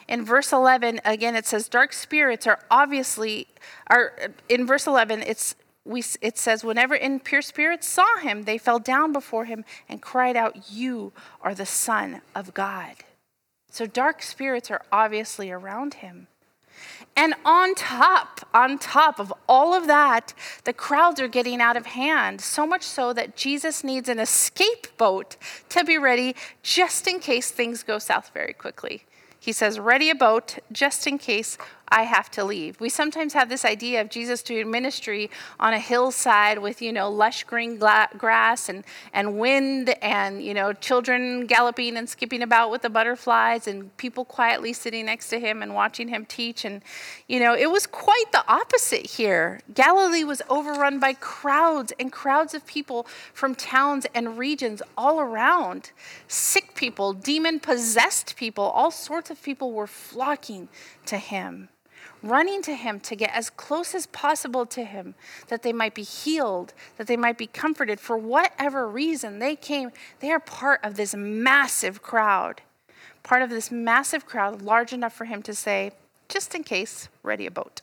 In 0.06 0.26
verse 0.26 0.52
11, 0.52 1.00
again, 1.06 1.38
it 1.38 1.46
says, 1.46 1.70
Dark 1.70 1.94
spirits 1.94 2.46
are 2.46 2.60
obviously, 2.70 3.48
are, 3.90 4.12
in 4.50 4.68
verse 4.68 4.86
11, 4.86 5.22
it's, 5.22 5.56
we, 5.88 6.04
it 6.22 6.38
says, 6.38 6.64
Whenever 6.64 6.96
impure 6.96 7.42
spirits 7.42 7.88
saw 7.88 8.18
him, 8.18 8.44
they 8.44 8.58
fell 8.58 8.80
down 8.80 9.14
before 9.14 9.46
him 9.46 9.66
and 9.88 10.02
cried 10.02 10.36
out, 10.36 10.72
You 10.72 11.14
are 11.42 11.56
the 11.56 11.66
Son 11.66 12.22
of 12.36 12.54
God. 12.54 12.96
So 13.70 13.86
dark 13.86 14.22
spirits 14.22 14.70
are 14.72 14.82
obviously 14.92 15.52
around 15.52 15.96
him. 15.96 16.28
And 17.16 17.34
on 17.44 17.74
top, 17.74 18.48
on 18.54 18.78
top 18.78 19.20
of 19.20 19.34
all 19.50 19.74
of 19.74 19.88
that, 19.88 20.34
the 20.64 20.74
crowds 20.74 21.20
are 21.20 21.28
getting 21.28 21.62
out 21.62 21.76
of 21.76 21.88
hand, 21.88 22.42
so 22.42 22.68
much 22.68 22.84
so 22.84 23.12
that 23.14 23.36
Jesus 23.36 23.84
needs 23.84 24.08
an 24.08 24.20
escape 24.20 24.88
boat 24.98 25.36
to 25.70 25.84
be 25.84 25.98
ready 25.98 26.36
just 26.62 27.08
in 27.08 27.20
case 27.20 27.50
things 27.50 27.82
go 27.82 27.98
south 27.98 28.32
very 28.34 28.54
quickly. 28.54 29.04
He 29.40 29.52
says, 29.52 29.80
Ready 29.80 30.10
a 30.10 30.16
boat 30.16 30.60
just 30.72 31.08
in 31.08 31.18
case 31.18 31.58
I 31.90 32.04
have 32.04 32.30
to 32.32 32.44
leave. 32.44 32.80
We 32.82 32.90
sometimes 32.90 33.34
have 33.34 33.48
this 33.48 33.64
idea 33.64 34.02
of 34.02 34.10
Jesus 34.10 34.42
doing 34.42 34.70
ministry 34.70 35.30
on 35.60 35.74
a 35.74 35.80
hillside 35.80 36.60
with, 36.60 36.82
you 36.82 36.92
know, 36.92 37.10
lush 37.10 37.46
green 37.46 37.78
gla- 37.78 38.10
grass 38.18 38.68
and, 38.68 38.84
and 39.14 39.40
wind 39.40 39.96
and, 40.02 40.44
you 40.44 40.54
know, 40.54 40.74
children 40.74 41.46
galloping 41.46 41.96
and 41.96 42.10
skipping 42.10 42.42
about 42.42 42.72
with 42.72 42.82
the 42.82 42.90
butterflies 42.90 43.68
and 43.68 43.96
people 43.96 44.26
quietly 44.26 44.74
sitting 44.74 45.06
next 45.06 45.30
to 45.30 45.40
him 45.40 45.62
and 45.64 45.74
watching 45.74 46.10
him 46.10 46.26
teach. 46.26 46.66
And, 46.66 46.84
you 47.28 47.40
know, 47.40 47.56
it 47.56 47.72
was 47.72 47.88
quite 47.88 48.32
the 48.34 48.44
opposite 48.52 49.06
here. 49.06 49.62
Galilee 49.74 50.26
was 50.26 50.42
overrun 50.50 51.00
by 51.00 51.14
crowds 51.14 51.94
and 51.98 52.12
crowds 52.12 52.54
of 52.54 52.66
people 52.66 53.08
from 53.34 53.56
towns 53.56 54.06
and 54.14 54.38
regions 54.38 54.82
all 54.98 55.22
around. 55.22 55.92
Sick 56.28 56.76
people, 56.76 57.14
demon 57.14 57.62
possessed 57.62 58.36
people, 58.36 58.66
all 58.66 58.92
sorts 58.92 59.30
of 59.30 59.42
people 59.42 59.72
were 59.72 59.88
flocking 59.88 60.68
to 61.06 61.18
him 61.18 61.70
running 62.30 62.62
to 62.64 62.76
him 62.76 63.00
to 63.02 63.16
get 63.16 63.32
as 63.34 63.50
close 63.50 63.96
as 63.96 64.08
possible 64.08 64.66
to 64.68 64.84
him, 64.84 65.16
that 65.48 65.64
they 65.64 65.74
might 65.74 65.94
be 65.94 66.04
healed, 66.04 66.74
that 66.98 67.08
they 67.08 67.18
might 67.18 67.38
be 67.38 67.48
comforted. 67.48 68.00
For 68.00 68.18
whatever 68.18 68.88
reason 68.88 69.40
they 69.40 69.56
came, 69.56 69.92
they 70.20 70.32
are 70.32 70.40
part 70.40 70.80
of 70.84 70.96
this 70.96 71.16
massive 71.16 72.02
crowd, 72.02 72.62
part 73.24 73.42
of 73.42 73.50
this 73.50 73.72
massive 73.72 74.26
crowd, 74.26 74.62
large 74.62 74.94
enough 74.94 75.14
for 75.14 75.26
him 75.26 75.42
to 75.44 75.54
say, 75.54 75.92
just 76.30 76.54
in 76.56 76.64
case, 76.64 77.10
ready 77.24 77.46
a 77.46 77.52
boat. 77.52 77.82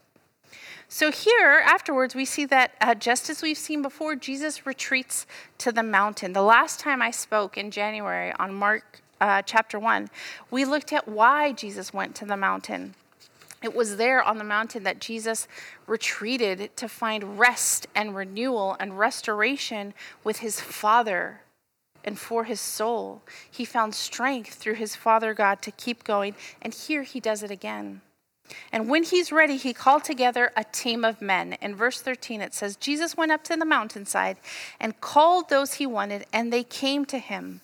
So, 0.88 1.10
here 1.10 1.62
afterwards, 1.64 2.14
we 2.14 2.24
see 2.24 2.44
that 2.46 2.72
uh, 2.80 2.94
just 2.94 3.30
as 3.30 3.42
we've 3.42 3.58
seen 3.58 3.82
before, 3.82 4.14
Jesus 4.14 4.66
retreats 4.66 5.26
to 5.58 5.72
the 5.72 5.82
mountain. 5.82 6.34
The 6.34 6.42
last 6.42 6.78
time 6.78 7.02
I 7.02 7.10
spoke 7.10 7.56
in 7.56 7.70
January 7.70 8.32
on 8.38 8.54
Mark 8.54 9.00
uh, 9.20 9.42
chapter 9.42 9.78
1, 9.78 10.08
we 10.50 10.64
looked 10.64 10.92
at 10.92 11.08
why 11.08 11.52
Jesus 11.52 11.92
went 11.92 12.14
to 12.16 12.26
the 12.26 12.36
mountain. 12.36 12.94
It 13.64 13.75
was 13.75 13.97
there 13.97 14.23
on 14.23 14.37
the 14.37 14.44
mountain 14.44 14.83
that 14.83 15.00
Jesus 15.00 15.49
retreated 15.87 16.76
to 16.76 16.87
find 16.87 17.38
rest 17.38 17.87
and 17.94 18.14
renewal 18.14 18.76
and 18.78 18.99
restoration 18.99 19.94
with 20.23 20.40
his 20.40 20.61
Father 20.61 21.40
and 22.04 22.18
for 22.18 22.44
his 22.44 22.61
soul. 22.61 23.23
He 23.50 23.64
found 23.64 23.94
strength 23.94 24.52
through 24.52 24.75
his 24.75 24.94
Father 24.94 25.33
God 25.33 25.62
to 25.62 25.71
keep 25.71 26.04
going, 26.04 26.35
and 26.61 26.75
here 26.75 27.04
he 27.04 27.21
does 27.21 27.42
it 27.42 27.50
again. 27.50 28.02
And 28.71 28.90
when 28.90 29.02
he's 29.02 29.33
ready, 29.33 29.56
he 29.56 29.73
called 29.73 30.04
together 30.04 30.52
a 30.54 30.64
team 30.64 31.02
of 31.02 31.23
men. 31.23 31.54
In 31.62 31.75
verse 31.75 32.02
13, 32.02 32.42
it 32.42 32.52
says, 32.52 32.76
Jesus 32.76 33.16
went 33.16 33.33
up 33.33 33.42
to 33.44 33.56
the 33.56 33.64
mountainside 33.64 34.37
and 34.78 35.00
called 35.00 35.49
those 35.49 35.75
he 35.75 35.87
wanted, 35.87 36.26
and 36.35 36.52
they 36.52 36.64
came 36.64 37.06
to 37.06 37.18
him. 37.18 37.62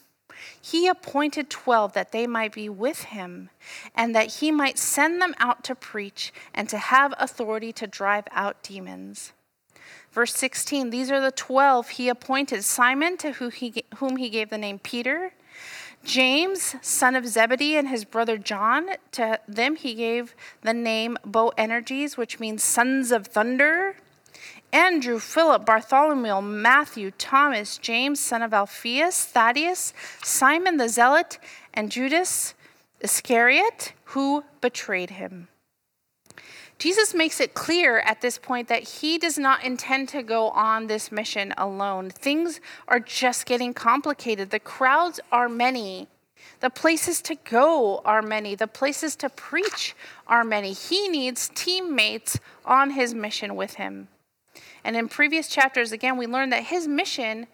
He 0.60 0.88
appointed 0.88 1.50
12 1.50 1.92
that 1.92 2.12
they 2.12 2.26
might 2.26 2.52
be 2.52 2.68
with 2.68 3.04
him, 3.04 3.50
and 3.94 4.14
that 4.14 4.34
he 4.34 4.50
might 4.50 4.78
send 4.78 5.20
them 5.20 5.34
out 5.38 5.64
to 5.64 5.74
preach 5.74 6.32
and 6.54 6.68
to 6.68 6.78
have 6.78 7.14
authority 7.18 7.72
to 7.74 7.86
drive 7.86 8.24
out 8.32 8.62
demons. 8.62 9.32
Verse 10.12 10.34
16 10.34 10.90
These 10.90 11.10
are 11.10 11.20
the 11.20 11.30
12 11.30 11.90
he 11.90 12.08
appointed 12.08 12.64
Simon, 12.64 13.16
to 13.18 13.32
whom 13.32 13.50
he, 14.16 14.30
gave 14.30 14.50
the 14.50 14.58
name 14.58 14.78
Peter, 14.78 15.32
James, 16.04 16.76
son 16.80 17.14
of 17.14 17.26
Zebedee, 17.26 17.76
and 17.76 17.88
his 17.88 18.04
brother 18.04 18.38
John. 18.38 18.88
To 19.12 19.38
them 19.46 19.76
he 19.76 19.94
gave 19.94 20.34
the 20.62 20.74
name 20.74 21.16
Boanerges, 21.24 22.16
which 22.16 22.40
means 22.40 22.62
sons 22.62 23.12
of 23.12 23.26
thunder. 23.26 23.96
Andrew, 24.72 25.18
Philip, 25.18 25.66
Bartholomew, 25.66 26.40
Matthew, 26.40 27.10
Thomas, 27.12 27.78
James, 27.78 28.20
son 28.20 28.42
of 28.42 28.54
Alphaeus, 28.54 29.24
Thaddeus, 29.24 29.92
Simon 30.22 30.76
the 30.76 30.88
Zealot, 30.88 31.38
and 31.74 31.90
Judas 31.90 32.54
Iscariot, 33.00 33.94
who 34.04 34.44
betrayed 34.60 35.10
him. 35.10 35.48
Jesus 36.78 37.12
makes 37.12 37.40
it 37.40 37.52
clear 37.52 37.98
at 38.00 38.22
this 38.22 38.38
point 38.38 38.68
that 38.68 38.82
he 38.82 39.18
does 39.18 39.36
not 39.36 39.62
intend 39.62 40.08
to 40.10 40.22
go 40.22 40.48
on 40.50 40.86
this 40.86 41.12
mission 41.12 41.52
alone. 41.58 42.08
Things 42.08 42.58
are 42.88 43.00
just 43.00 43.44
getting 43.44 43.74
complicated. 43.74 44.50
The 44.50 44.60
crowds 44.60 45.20
are 45.30 45.48
many. 45.48 46.08
The 46.60 46.70
places 46.70 47.20
to 47.22 47.34
go 47.34 48.00
are 48.04 48.22
many. 48.22 48.54
The 48.54 48.66
places 48.66 49.14
to 49.16 49.28
preach 49.28 49.94
are 50.26 50.42
many. 50.42 50.72
He 50.72 51.08
needs 51.08 51.50
teammates 51.54 52.40
on 52.64 52.92
his 52.92 53.14
mission 53.14 53.56
with 53.56 53.74
him. 53.74 54.08
And 54.84 54.96
in 54.96 55.08
previous 55.08 55.48
chapters, 55.48 55.92
again, 55.92 56.16
we 56.16 56.26
learned 56.26 56.52
that 56.52 56.64
his 56.64 56.88
mission 56.88 57.46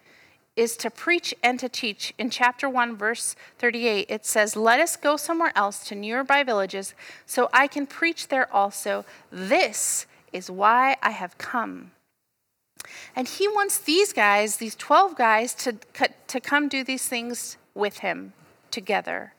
is 0.55 0.75
to 0.75 0.89
preach 0.89 1.33
and 1.43 1.59
to 1.59 1.69
teach. 1.69 2.13
In 2.17 2.29
chapter 2.29 2.67
1, 2.67 2.97
verse 2.97 3.35
38, 3.59 4.07
it 4.09 4.25
says, 4.25 4.55
Let 4.55 4.79
us 4.79 4.95
go 4.95 5.15
somewhere 5.15 5.53
else 5.55 5.85
to 5.85 5.95
nearby 5.95 6.43
villages 6.43 6.95
so 7.25 7.49
I 7.53 7.67
can 7.67 7.85
preach 7.85 8.27
there 8.27 8.51
also. 8.53 9.05
This 9.31 10.07
is 10.33 10.49
why 10.49 10.97
I 11.01 11.11
have 11.11 11.37
come. 11.37 11.91
And 13.15 13.27
he 13.27 13.47
wants 13.47 13.77
these 13.77 14.11
guys, 14.13 14.57
these 14.57 14.75
12 14.75 15.15
guys, 15.15 15.53
to, 15.55 15.75
to 16.27 16.39
come 16.39 16.67
do 16.67 16.83
these 16.83 17.07
things 17.07 17.57
with 17.73 17.99
him 17.99 18.33
together. 18.71 19.33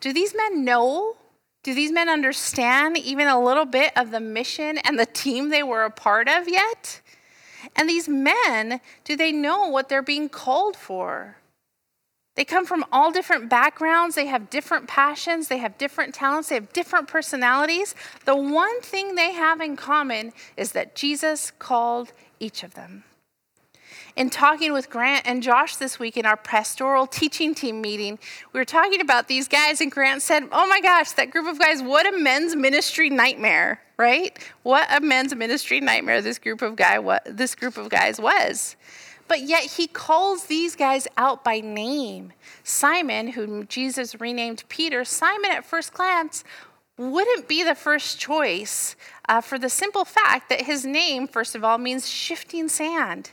Do 0.00 0.12
these 0.12 0.34
men 0.34 0.64
know? 0.64 1.16
Do 1.62 1.74
these 1.74 1.92
men 1.92 2.08
understand 2.08 2.96
even 2.96 3.28
a 3.28 3.42
little 3.42 3.64
bit 3.64 3.92
of 3.96 4.10
the 4.10 4.20
mission 4.20 4.78
and 4.78 4.98
the 4.98 5.06
team 5.06 5.48
they 5.48 5.62
were 5.62 5.84
a 5.84 5.90
part 5.90 6.28
of 6.28 6.48
yet? 6.48 7.00
And 7.76 7.88
these 7.88 8.08
men, 8.08 8.80
do 9.04 9.16
they 9.16 9.32
know 9.32 9.68
what 9.68 9.88
they're 9.88 10.02
being 10.02 10.28
called 10.28 10.76
for? 10.76 11.36
They 12.34 12.44
come 12.44 12.66
from 12.66 12.84
all 12.92 13.12
different 13.12 13.48
backgrounds, 13.48 14.14
they 14.14 14.26
have 14.26 14.50
different 14.50 14.88
passions, 14.88 15.48
they 15.48 15.58
have 15.58 15.78
different 15.78 16.14
talents, 16.14 16.50
they 16.50 16.56
have 16.56 16.72
different 16.72 17.08
personalities. 17.08 17.94
The 18.26 18.36
one 18.36 18.80
thing 18.82 19.14
they 19.14 19.32
have 19.32 19.60
in 19.60 19.76
common 19.76 20.32
is 20.56 20.72
that 20.72 20.94
Jesus 20.94 21.50
called 21.58 22.12
each 22.38 22.62
of 22.62 22.74
them 22.74 23.04
in 24.16 24.30
talking 24.30 24.72
with 24.72 24.88
Grant 24.88 25.26
and 25.26 25.42
Josh 25.42 25.76
this 25.76 25.98
week 25.98 26.16
in 26.16 26.24
our 26.24 26.36
pastoral 26.36 27.06
teaching 27.06 27.54
team 27.54 27.80
meeting, 27.82 28.18
we 28.52 28.58
were 28.58 28.64
talking 28.64 29.00
about 29.00 29.28
these 29.28 29.46
guys, 29.46 29.80
and 29.80 29.92
Grant 29.92 30.22
said, 30.22 30.48
Oh 30.50 30.66
my 30.66 30.80
gosh, 30.80 31.12
that 31.12 31.30
group 31.30 31.46
of 31.46 31.58
guys, 31.58 31.82
what 31.82 32.12
a 32.12 32.16
men's 32.16 32.56
ministry 32.56 33.10
nightmare, 33.10 33.82
right? 33.98 34.36
What 34.62 34.88
a 34.90 35.00
men's 35.00 35.34
ministry 35.34 35.80
nightmare 35.80 36.22
this 36.22 36.38
group 36.38 36.62
of 36.62 36.76
guy 36.76 36.98
what 36.98 37.22
this 37.26 37.54
group 37.54 37.76
of 37.76 37.90
guys 37.90 38.18
was. 38.18 38.76
But 39.28 39.42
yet 39.42 39.64
he 39.64 39.86
calls 39.86 40.44
these 40.44 40.76
guys 40.76 41.08
out 41.16 41.42
by 41.44 41.60
name. 41.60 42.32
Simon, 42.62 43.28
whom 43.28 43.66
Jesus 43.66 44.18
renamed 44.20 44.64
Peter, 44.68 45.04
Simon 45.04 45.50
at 45.50 45.64
first 45.64 45.92
glance 45.92 46.44
wouldn't 46.96 47.46
be 47.46 47.62
the 47.62 47.74
first 47.74 48.18
choice 48.18 48.96
uh, 49.28 49.40
for 49.40 49.58
the 49.58 49.68
simple 49.68 50.04
fact 50.04 50.48
that 50.48 50.62
his 50.62 50.86
name, 50.86 51.26
first 51.26 51.54
of 51.54 51.62
all, 51.62 51.76
means 51.76 52.08
shifting 52.08 52.68
sand. 52.68 53.32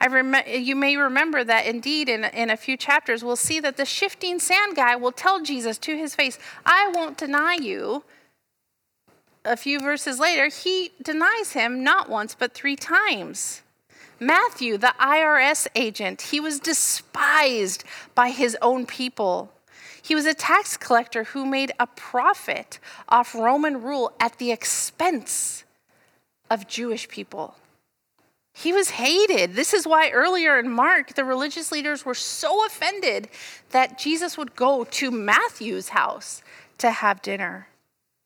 I 0.00 0.06
rem- 0.06 0.46
you 0.46 0.74
may 0.74 0.96
remember 0.96 1.44
that 1.44 1.66
indeed 1.66 2.08
in, 2.08 2.24
in 2.24 2.48
a 2.48 2.56
few 2.56 2.76
chapters, 2.76 3.22
we'll 3.22 3.36
see 3.36 3.60
that 3.60 3.76
the 3.76 3.84
shifting 3.84 4.38
sand 4.38 4.74
guy 4.74 4.96
will 4.96 5.12
tell 5.12 5.42
Jesus 5.42 5.76
to 5.78 5.96
his 5.96 6.14
face, 6.14 6.38
I 6.64 6.90
won't 6.94 7.18
deny 7.18 7.54
you. 7.54 8.04
A 9.44 9.56
few 9.56 9.78
verses 9.78 10.18
later, 10.18 10.48
he 10.48 10.92
denies 11.02 11.52
him 11.52 11.84
not 11.84 12.08
once, 12.08 12.34
but 12.34 12.54
three 12.54 12.76
times. 12.76 13.62
Matthew, 14.18 14.76
the 14.76 14.94
IRS 15.00 15.66
agent, 15.74 16.22
he 16.22 16.40
was 16.40 16.60
despised 16.60 17.84
by 18.14 18.30
his 18.30 18.56
own 18.60 18.86
people. 18.86 19.52
He 20.02 20.14
was 20.14 20.26
a 20.26 20.34
tax 20.34 20.76
collector 20.76 21.24
who 21.24 21.46
made 21.46 21.72
a 21.78 21.86
profit 21.86 22.78
off 23.08 23.34
Roman 23.34 23.82
rule 23.82 24.12
at 24.18 24.38
the 24.38 24.50
expense 24.50 25.64
of 26.50 26.66
Jewish 26.66 27.08
people. 27.08 27.54
He 28.52 28.72
was 28.72 28.90
hated. 28.90 29.54
This 29.54 29.72
is 29.72 29.86
why 29.86 30.10
earlier 30.10 30.58
in 30.58 30.70
Mark, 30.70 31.14
the 31.14 31.24
religious 31.24 31.70
leaders 31.70 32.04
were 32.04 32.14
so 32.14 32.66
offended 32.66 33.28
that 33.70 33.98
Jesus 33.98 34.36
would 34.36 34.56
go 34.56 34.84
to 34.84 35.10
Matthew's 35.10 35.90
house 35.90 36.42
to 36.78 36.90
have 36.90 37.22
dinner. 37.22 37.68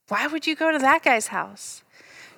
Why 0.09 0.27
would 0.27 0.47
you 0.47 0.57
go 0.57 0.73
to 0.73 0.79
that 0.79 1.03
guy's 1.03 1.29
house? 1.29 1.83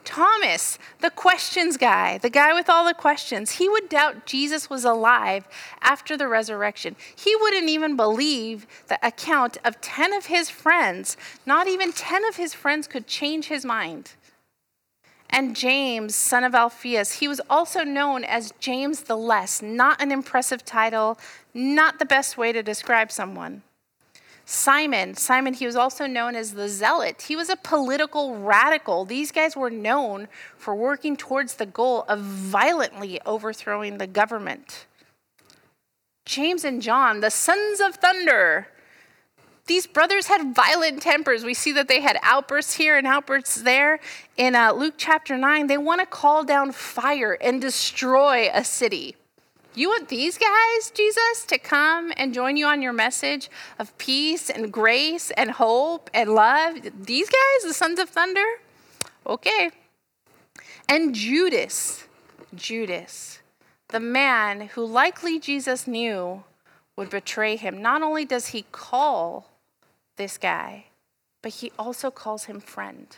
Thomas, 0.04 0.78
the 1.00 1.10
questions 1.10 1.76
guy, 1.76 2.16
the 2.18 2.30
guy 2.30 2.54
with 2.54 2.70
all 2.70 2.86
the 2.86 2.94
questions, 2.94 3.52
he 3.52 3.68
would 3.68 3.88
doubt 3.88 4.24
Jesus 4.24 4.70
was 4.70 4.84
alive 4.84 5.48
after 5.80 6.16
the 6.16 6.28
resurrection. 6.28 6.94
He 7.16 7.34
wouldn't 7.34 7.68
even 7.68 7.96
believe 7.96 8.68
the 8.86 9.04
account 9.04 9.58
of 9.64 9.80
10 9.80 10.12
of 10.12 10.26
his 10.26 10.48
friends. 10.48 11.16
Not 11.44 11.66
even 11.66 11.92
10 11.92 12.24
of 12.24 12.36
his 12.36 12.54
friends 12.54 12.86
could 12.86 13.08
change 13.08 13.46
his 13.46 13.64
mind 13.64 14.12
and 15.30 15.56
James, 15.56 16.14
son 16.14 16.44
of 16.44 16.54
Alphaeus. 16.54 17.20
He 17.20 17.28
was 17.28 17.40
also 17.50 17.82
known 17.82 18.24
as 18.24 18.52
James 18.60 19.02
the 19.02 19.16
Less, 19.16 19.62
not 19.62 20.00
an 20.00 20.12
impressive 20.12 20.64
title, 20.64 21.18
not 21.52 21.98
the 21.98 22.04
best 22.04 22.36
way 22.38 22.52
to 22.52 22.62
describe 22.62 23.10
someone. 23.10 23.62
Simon, 24.48 25.16
Simon, 25.16 25.54
he 25.54 25.66
was 25.66 25.74
also 25.74 26.06
known 26.06 26.36
as 26.36 26.52
the 26.52 26.68
Zealot. 26.68 27.22
He 27.22 27.34
was 27.34 27.50
a 27.50 27.56
political 27.56 28.36
radical. 28.36 29.04
These 29.04 29.32
guys 29.32 29.56
were 29.56 29.70
known 29.70 30.28
for 30.56 30.72
working 30.72 31.16
towards 31.16 31.54
the 31.54 31.66
goal 31.66 32.04
of 32.08 32.20
violently 32.20 33.20
overthrowing 33.26 33.98
the 33.98 34.06
government. 34.06 34.86
James 36.24 36.64
and 36.64 36.80
John, 36.80 37.20
the 37.20 37.30
sons 37.30 37.80
of 37.80 37.96
thunder, 37.96 38.68
these 39.66 39.86
brothers 39.86 40.28
had 40.28 40.54
violent 40.54 41.02
tempers. 41.02 41.44
We 41.44 41.54
see 41.54 41.72
that 41.72 41.88
they 41.88 42.00
had 42.00 42.18
outbursts 42.22 42.74
here 42.74 42.96
and 42.96 43.06
outbursts 43.06 43.62
there. 43.62 43.98
In 44.36 44.54
uh, 44.54 44.72
Luke 44.72 44.94
chapter 44.96 45.36
9, 45.36 45.66
they 45.66 45.78
want 45.78 46.00
to 46.00 46.06
call 46.06 46.44
down 46.44 46.72
fire 46.72 47.36
and 47.40 47.60
destroy 47.60 48.48
a 48.52 48.64
city. 48.64 49.16
You 49.74 49.88
want 49.88 50.08
these 50.08 50.38
guys, 50.38 50.90
Jesus, 50.94 51.44
to 51.48 51.58
come 51.58 52.12
and 52.16 52.32
join 52.32 52.56
you 52.56 52.66
on 52.66 52.80
your 52.80 52.94
message 52.94 53.50
of 53.78 53.96
peace 53.98 54.48
and 54.48 54.72
grace 54.72 55.30
and 55.32 55.50
hope 55.50 56.08
and 56.14 56.34
love? 56.34 56.76
These 57.04 57.28
guys, 57.28 57.62
the 57.64 57.74
sons 57.74 57.98
of 57.98 58.08
thunder? 58.08 58.46
Okay. 59.26 59.70
And 60.88 61.14
Judas, 61.14 62.04
Judas, 62.54 63.40
the 63.88 64.00
man 64.00 64.68
who 64.68 64.84
likely 64.84 65.38
Jesus 65.38 65.86
knew 65.86 66.44
would 66.96 67.10
betray 67.10 67.56
him. 67.56 67.82
Not 67.82 68.02
only 68.02 68.24
does 68.24 68.48
he 68.48 68.64
call 68.72 69.55
this 70.16 70.38
guy, 70.38 70.86
but 71.42 71.52
he 71.52 71.72
also 71.78 72.10
calls 72.10 72.44
him 72.44 72.60
friend. 72.60 73.16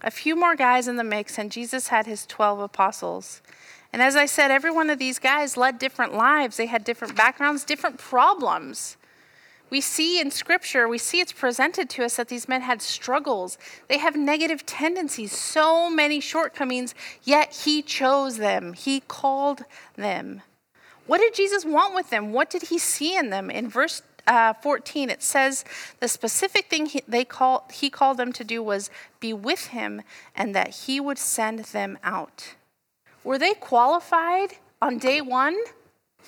A 0.00 0.10
few 0.10 0.34
more 0.34 0.56
guys 0.56 0.88
in 0.88 0.96
the 0.96 1.04
mix, 1.04 1.38
and 1.38 1.52
Jesus 1.52 1.88
had 1.88 2.06
his 2.06 2.26
12 2.26 2.58
apostles. 2.58 3.40
And 3.92 4.02
as 4.02 4.16
I 4.16 4.26
said, 4.26 4.50
every 4.50 4.70
one 4.70 4.90
of 4.90 4.98
these 4.98 5.18
guys 5.18 5.56
led 5.56 5.78
different 5.78 6.14
lives. 6.14 6.56
They 6.56 6.66
had 6.66 6.82
different 6.82 7.14
backgrounds, 7.14 7.64
different 7.64 7.98
problems. 7.98 8.96
We 9.70 9.80
see 9.80 10.20
in 10.20 10.30
scripture, 10.30 10.88
we 10.88 10.98
see 10.98 11.20
it's 11.20 11.32
presented 11.32 11.88
to 11.90 12.04
us 12.04 12.16
that 12.16 12.28
these 12.28 12.48
men 12.48 12.62
had 12.62 12.82
struggles. 12.82 13.56
They 13.88 13.98
have 13.98 14.16
negative 14.16 14.66
tendencies, 14.66 15.32
so 15.32 15.88
many 15.88 16.20
shortcomings, 16.20 16.94
yet 17.22 17.54
he 17.64 17.80
chose 17.80 18.36
them. 18.36 18.74
He 18.74 19.00
called 19.00 19.64
them. 19.96 20.42
What 21.06 21.18
did 21.18 21.34
Jesus 21.34 21.64
want 21.64 21.94
with 21.94 22.10
them? 22.10 22.32
What 22.32 22.50
did 22.50 22.64
he 22.64 22.78
see 22.78 23.16
in 23.16 23.30
them? 23.30 23.50
In 23.50 23.68
verse 23.68 24.02
uh, 24.26 24.54
14, 24.54 25.10
it 25.10 25.22
says 25.22 25.64
the 26.00 26.08
specific 26.08 26.66
thing 26.70 26.86
he, 26.86 27.02
they 27.08 27.24
call, 27.24 27.68
he 27.72 27.90
called 27.90 28.16
them 28.16 28.32
to 28.32 28.44
do 28.44 28.62
was 28.62 28.90
be 29.20 29.32
with 29.32 29.68
him 29.68 30.02
and 30.36 30.54
that 30.54 30.68
he 30.68 31.00
would 31.00 31.18
send 31.18 31.60
them 31.60 31.98
out. 32.02 32.54
Were 33.24 33.38
they 33.38 33.54
qualified 33.54 34.54
on 34.80 34.98
day 34.98 35.20
one? 35.20 35.56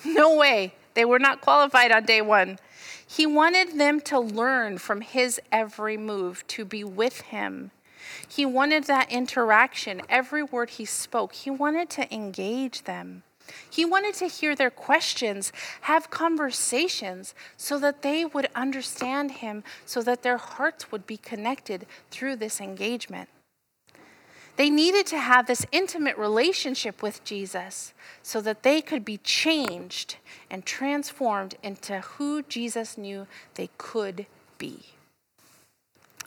No 0.03 0.35
way. 0.35 0.73
They 0.93 1.05
were 1.05 1.19
not 1.19 1.39
qualified 1.39 1.91
on 1.91 2.03
day 2.03 2.21
one. 2.21 2.59
He 3.07 3.25
wanted 3.25 3.77
them 3.77 4.01
to 4.01 4.19
learn 4.19 4.77
from 4.77 5.01
his 5.01 5.39
every 5.51 5.95
move, 5.95 6.45
to 6.47 6.65
be 6.65 6.83
with 6.83 7.21
him. 7.21 7.71
He 8.27 8.45
wanted 8.45 8.85
that 8.85 9.11
interaction, 9.11 10.01
every 10.09 10.43
word 10.43 10.71
he 10.71 10.85
spoke. 10.85 11.33
He 11.33 11.49
wanted 11.49 11.89
to 11.91 12.13
engage 12.13 12.83
them. 12.83 13.23
He 13.69 13.85
wanted 13.85 14.15
to 14.15 14.27
hear 14.27 14.55
their 14.55 14.69
questions, 14.69 15.51
have 15.81 16.09
conversations 16.09 17.33
so 17.57 17.79
that 17.79 18.01
they 18.01 18.25
would 18.25 18.49
understand 18.55 19.31
him, 19.31 19.63
so 19.85 20.01
that 20.01 20.23
their 20.23 20.37
hearts 20.37 20.91
would 20.91 21.05
be 21.05 21.17
connected 21.17 21.85
through 22.11 22.37
this 22.37 22.59
engagement. 22.61 23.29
They 24.57 24.69
needed 24.69 25.05
to 25.07 25.19
have 25.19 25.47
this 25.47 25.65
intimate 25.71 26.17
relationship 26.17 27.03
with 27.03 27.23
Jesus 27.25 27.93
so 28.23 28.39
that 28.41 28.63
they 28.63 28.81
could 28.81 29.03
be 29.03 29.17
changed 29.17 30.15
and 30.49 30.65
transformed 30.65 31.55
into 31.61 31.99
who 31.99 32.41
Jesus 32.43 32.97
knew 32.97 33.27
they 33.55 33.69
could 33.77 34.25
be. 34.57 34.79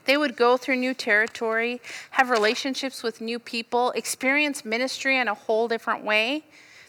They 0.05 0.17
would 0.17 0.37
go 0.37 0.57
through 0.57 0.77
new 0.77 0.95
territory, 0.95 1.81
have 2.13 2.31
relationships 2.31 3.03
with 3.03 3.21
new 3.21 3.39
people, 3.39 3.91
experience 3.91 4.65
ministry 4.65 5.19
in 5.19 5.29
a 5.29 5.35
whole 5.35 5.69
different 5.69 6.03
way. 6.05 6.45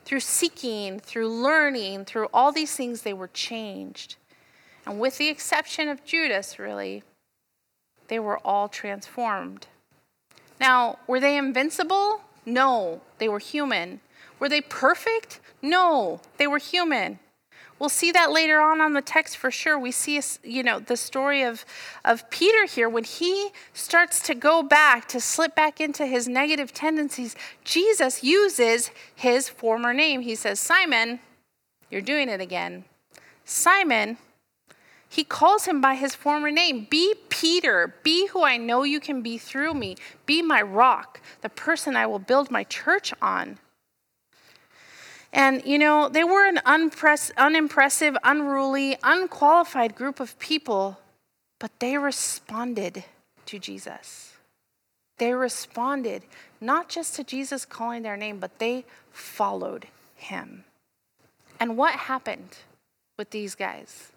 Through 0.10 0.22
seeking, 0.22 1.00
through 1.00 1.30
learning, 1.30 2.06
through 2.06 2.30
all 2.34 2.52
these 2.52 2.76
things, 2.76 3.04
they 3.04 3.14
were 3.14 3.28
changed. 3.28 4.16
And 4.84 5.00
with 5.00 5.20
the 5.20 5.28
exception 5.28 5.88
of 5.88 6.04
Judas, 6.04 6.58
really, 6.58 7.04
they 8.08 8.18
were 8.18 8.40
all 8.40 8.68
transformed. 8.70 9.68
Now, 10.60 10.98
were 11.06 11.20
they 11.20 11.38
invincible? 11.38 12.22
No, 12.44 13.02
they 13.20 13.30
were 13.30 13.38
human. 13.38 14.02
Were 14.40 14.50
they 14.50 14.62
perfect? 14.62 15.42
No, 15.62 16.22
they 16.38 16.48
were 16.48 16.58
human. 16.58 17.20
We'll 17.80 17.90
see 17.90 18.12
that 18.12 18.32
later 18.32 18.60
on 18.60 18.82
on 18.82 18.92
the 18.92 19.02
text 19.02 19.38
for 19.38 19.50
sure. 19.50 19.80
We 19.80 19.92
see, 19.92 20.22
you 20.44 20.64
know, 20.64 20.80
the 20.80 20.98
story 20.98 21.44
of, 21.44 21.64
of 22.04 22.30
Peter 22.30 22.66
here 22.66 22.90
when 22.90 23.06
he 23.06 23.50
starts 23.74 24.20
to 24.24 24.36
go 24.36 24.62
back, 24.62 25.08
to 25.10 25.22
slip 25.22 25.56
back 25.56 25.80
into 25.80 26.06
his 26.06 26.28
negative 26.28 26.74
tendencies. 26.74 27.38
Jesus 27.64 28.22
uses 28.22 28.92
his 29.16 29.48
former 29.48 29.94
name. 29.94 30.22
He 30.22 30.36
says, 30.36 30.60
Simon, 30.60 31.22
you're 31.90 32.02
doing 32.02 32.28
it 32.28 32.42
again. 32.42 32.84
Simon, 33.46 34.18
he 35.08 35.24
calls 35.24 35.66
him 35.66 35.80
by 35.80 35.96
his 35.96 36.14
former 36.14 36.52
name. 36.52 36.86
Be 36.90 37.16
Peter. 37.30 37.96
Be 38.04 38.28
who 38.28 38.44
I 38.44 38.58
know 38.58 38.84
you 38.84 39.00
can 39.00 39.22
be 39.22 39.38
through 39.38 39.74
me. 39.74 39.96
Be 40.26 40.42
my 40.42 40.62
rock, 40.62 41.22
the 41.42 41.50
person 41.50 41.96
I 41.96 42.06
will 42.06 42.20
build 42.20 42.52
my 42.52 42.66
church 42.66 43.14
on. 43.22 43.58
And, 45.32 45.64
you 45.66 45.78
know, 45.78 46.10
they 46.10 46.24
were 46.24 46.48
an 46.48 46.60
unimpress- 46.66 47.32
unimpressive, 47.38 48.18
unruly, 48.24 48.98
unqualified 49.04 49.96
group 49.96 50.20
of 50.20 50.38
people, 50.40 51.00
but 51.60 51.72
they 51.80 51.98
responded 51.98 53.04
to 53.46 53.60
Jesus. 53.60 54.34
They 55.18 55.34
responded 55.34 56.24
not 56.60 56.90
just 56.90 57.16
to 57.16 57.24
Jesus 57.24 57.66
calling 57.66 58.02
their 58.02 58.18
name, 58.18 58.40
but 58.40 58.58
they 58.60 58.86
followed 59.12 59.88
him. 60.16 60.64
And 61.60 61.78
what 61.78 61.94
happened 61.94 62.58
with 63.18 63.30
these 63.32 63.54
guys? 63.54 64.12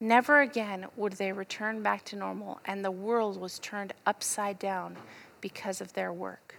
Never 0.00 0.40
again 0.40 0.86
would 0.96 1.12
they 1.12 1.30
return 1.30 1.80
back 1.80 2.04
to 2.06 2.16
normal, 2.16 2.60
and 2.64 2.84
the 2.84 2.90
world 2.90 3.40
was 3.40 3.60
turned 3.60 3.92
upside 4.04 4.58
down 4.58 4.96
because 5.40 5.80
of 5.80 5.92
their 5.92 6.12
work. 6.12 6.56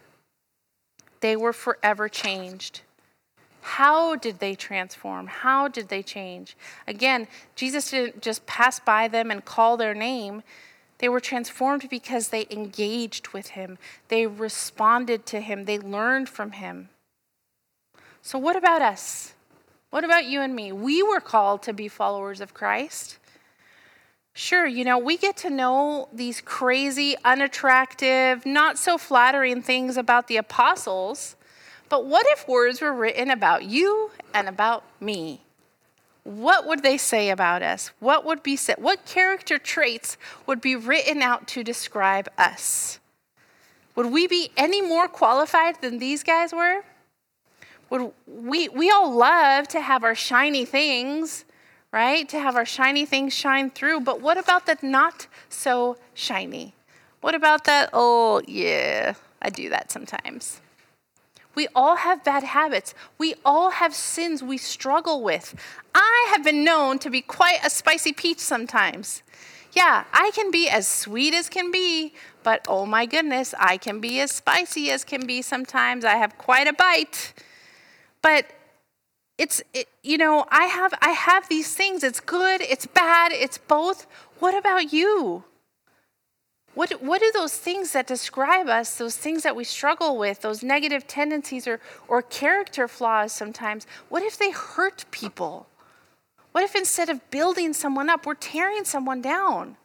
They 1.19 1.36
were 1.36 1.52
forever 1.52 2.08
changed. 2.08 2.82
How 3.63 4.15
did 4.15 4.39
they 4.39 4.56
transform? 4.56 5.28
How 5.28 5.69
did 5.69 5.88
they 5.88 6.04
change? 6.04 6.58
Again, 6.86 7.28
Jesus 7.56 7.91
didn't 7.91 8.21
just 8.21 8.45
pass 8.45 8.80
by 8.80 9.08
them 9.08 9.32
and 9.32 9.43
call 9.43 9.78
their 9.78 9.93
name. 9.93 10.43
They 10.97 11.08
were 11.08 11.21
transformed 11.21 11.88
because 11.89 12.28
they 12.28 12.45
engaged 12.52 13.30
with 13.30 13.49
him, 13.49 13.78
they 14.10 14.28
responded 14.28 15.26
to 15.28 15.39
him, 15.39 15.65
they 15.65 15.80
learned 15.80 16.30
from 16.30 16.52
him. 16.52 16.89
So, 18.21 18.38
what 18.38 18.56
about 18.56 18.82
us? 18.82 19.34
What 19.89 20.04
about 20.04 20.26
you 20.26 20.41
and 20.41 20.56
me? 20.56 20.71
We 20.71 21.02
were 21.02 21.19
called 21.19 21.63
to 21.63 21.73
be 21.73 21.88
followers 21.88 22.41
of 22.41 22.54
Christ. 22.54 23.17
Sure, 24.34 24.65
you 24.65 24.84
know, 24.84 24.97
we 24.97 25.15
get 25.15 25.38
to 25.38 25.49
know 25.49 26.10
these 26.12 26.41
crazy, 26.41 27.15
unattractive, 27.23 28.45
not 28.45 28.78
so 28.78 28.97
flattering 28.97 29.62
things 29.62 29.95
about 29.95 30.28
the 30.28 30.38
apostles, 30.38 31.36
but 31.94 32.08
what 32.08 32.26
if 32.30 32.48
words 32.48 32.82
were 32.82 32.92
written 32.92 33.30
about 33.30 33.66
you 33.66 34.10
and 34.34 34.50
about 34.50 34.84
me? 35.00 35.42
What 36.24 36.66
would 36.66 36.82
they 36.82 36.98
say 36.98 37.30
about 37.30 37.62
us? 37.62 37.92
What 38.00 38.26
would 38.26 38.42
be 38.42 38.56
said? 38.56 38.78
What 38.80 39.06
character 39.06 39.60
traits 39.60 40.18
would 40.48 40.60
be 40.60 40.76
written 40.76 41.22
out 41.22 41.48
to 41.50 41.64
describe 41.64 42.30
us? 42.36 42.98
Would 43.96 44.08
we 44.08 44.26
be 44.26 44.50
any 44.58 44.82
more 44.82 45.08
qualified 45.08 45.82
than 45.82 46.00
these 46.00 46.24
guys 46.24 46.52
were? 46.52 46.82
Would 47.92 48.12
we, 48.26 48.70
we 48.70 48.90
all 48.90 49.16
love 49.16 49.68
to 49.68 49.80
have 49.80 50.04
our 50.04 50.16
shiny 50.16 50.66
things, 50.66 51.46
right? 51.92 52.28
To 52.30 52.40
have 52.40 52.56
our 52.56 52.66
shiny 52.66 53.06
things 53.06 53.36
shine 53.36 53.70
through. 53.70 54.00
But 54.00 54.20
what 54.20 54.40
about 54.40 54.66
the 54.66 54.80
not 54.82 55.28
so 55.48 55.98
shiny? 56.16 56.74
What 57.22 57.36
about 57.36 57.66
that? 57.66 57.92
Oh, 57.94 58.42
yeah, 58.48 59.14
I 59.44 59.52
do 59.52 59.70
that 59.70 59.92
sometimes. 59.92 60.60
We 61.56 61.68
all 61.76 61.98
have 61.98 62.24
bad 62.24 62.44
habits. 62.44 62.94
We 63.18 63.36
all 63.46 63.72
have 63.72 63.94
sins 63.94 64.42
we 64.42 64.58
struggle 64.58 65.22
with. 65.22 65.56
I 65.94 66.28
have 66.32 66.44
been 66.44 66.63
known 66.63 67.00
to 67.00 67.10
be 67.10 67.22
quite 67.22 67.60
a 67.63 67.70
spicy 67.70 68.13
peach 68.13 68.39
sometimes. 68.39 69.24
Yeah, 69.74 70.06
I 70.13 70.32
can 70.34 70.52
be 70.52 70.70
as 70.70 70.88
sweet 70.88 71.34
as 71.34 71.50
can 71.50 71.72
be, 71.72 72.13
but 72.44 72.66
oh 72.68 72.86
my 72.86 73.06
goodness, 73.06 73.54
I 73.60 73.78
can 73.78 74.00
be 74.00 74.20
as 74.20 74.32
spicy 74.32 74.92
as 74.92 75.04
can 75.04 75.26
be 75.26 75.42
sometimes. 75.42 76.06
I 76.06 76.16
have 76.16 76.38
quite 76.38 76.68
a 76.68 76.74
bite. 76.74 77.34
But 78.22 78.46
it's 79.38 79.62
it, 79.74 79.88
you 80.04 80.18
know 80.18 80.46
i 80.52 80.66
have 80.66 80.94
i 81.02 81.10
have 81.10 81.50
these 81.50 81.74
things 81.74 82.04
it's 82.04 82.20
good 82.20 82.62
it's 82.62 82.86
bad 82.86 83.32
it's 83.32 83.58
both 83.58 84.06
what 84.39 84.56
about 84.56 84.94
you 84.94 85.44
what, 86.76 87.02
what 87.02 87.22
do 87.22 87.32
those 87.34 87.56
things 87.56 87.92
that 87.92 88.08
describe 88.08 88.68
us 88.68 88.98
those 88.98 89.18
things 89.18 89.44
that 89.44 89.56
we 89.56 89.64
struggle 89.64 90.18
with 90.18 90.42
those 90.42 90.64
negative 90.64 91.08
tendencies 91.08 91.68
or, 91.68 91.80
or 92.08 92.22
character 92.22 92.88
flaws 92.88 93.32
sometimes 93.32 93.86
what 94.10 94.24
if 94.24 94.38
they 94.38 94.52
hurt 94.52 95.06
people? 95.12 95.68
What 96.52 96.64
if 96.64 96.76
instead 96.76 97.10
of 97.10 97.32
building 97.32 97.74
someone 97.74 98.10
up 98.10 98.26
we're 98.26 98.36
tearing 98.36 98.86
someone 98.86 99.22
down? 99.22 99.78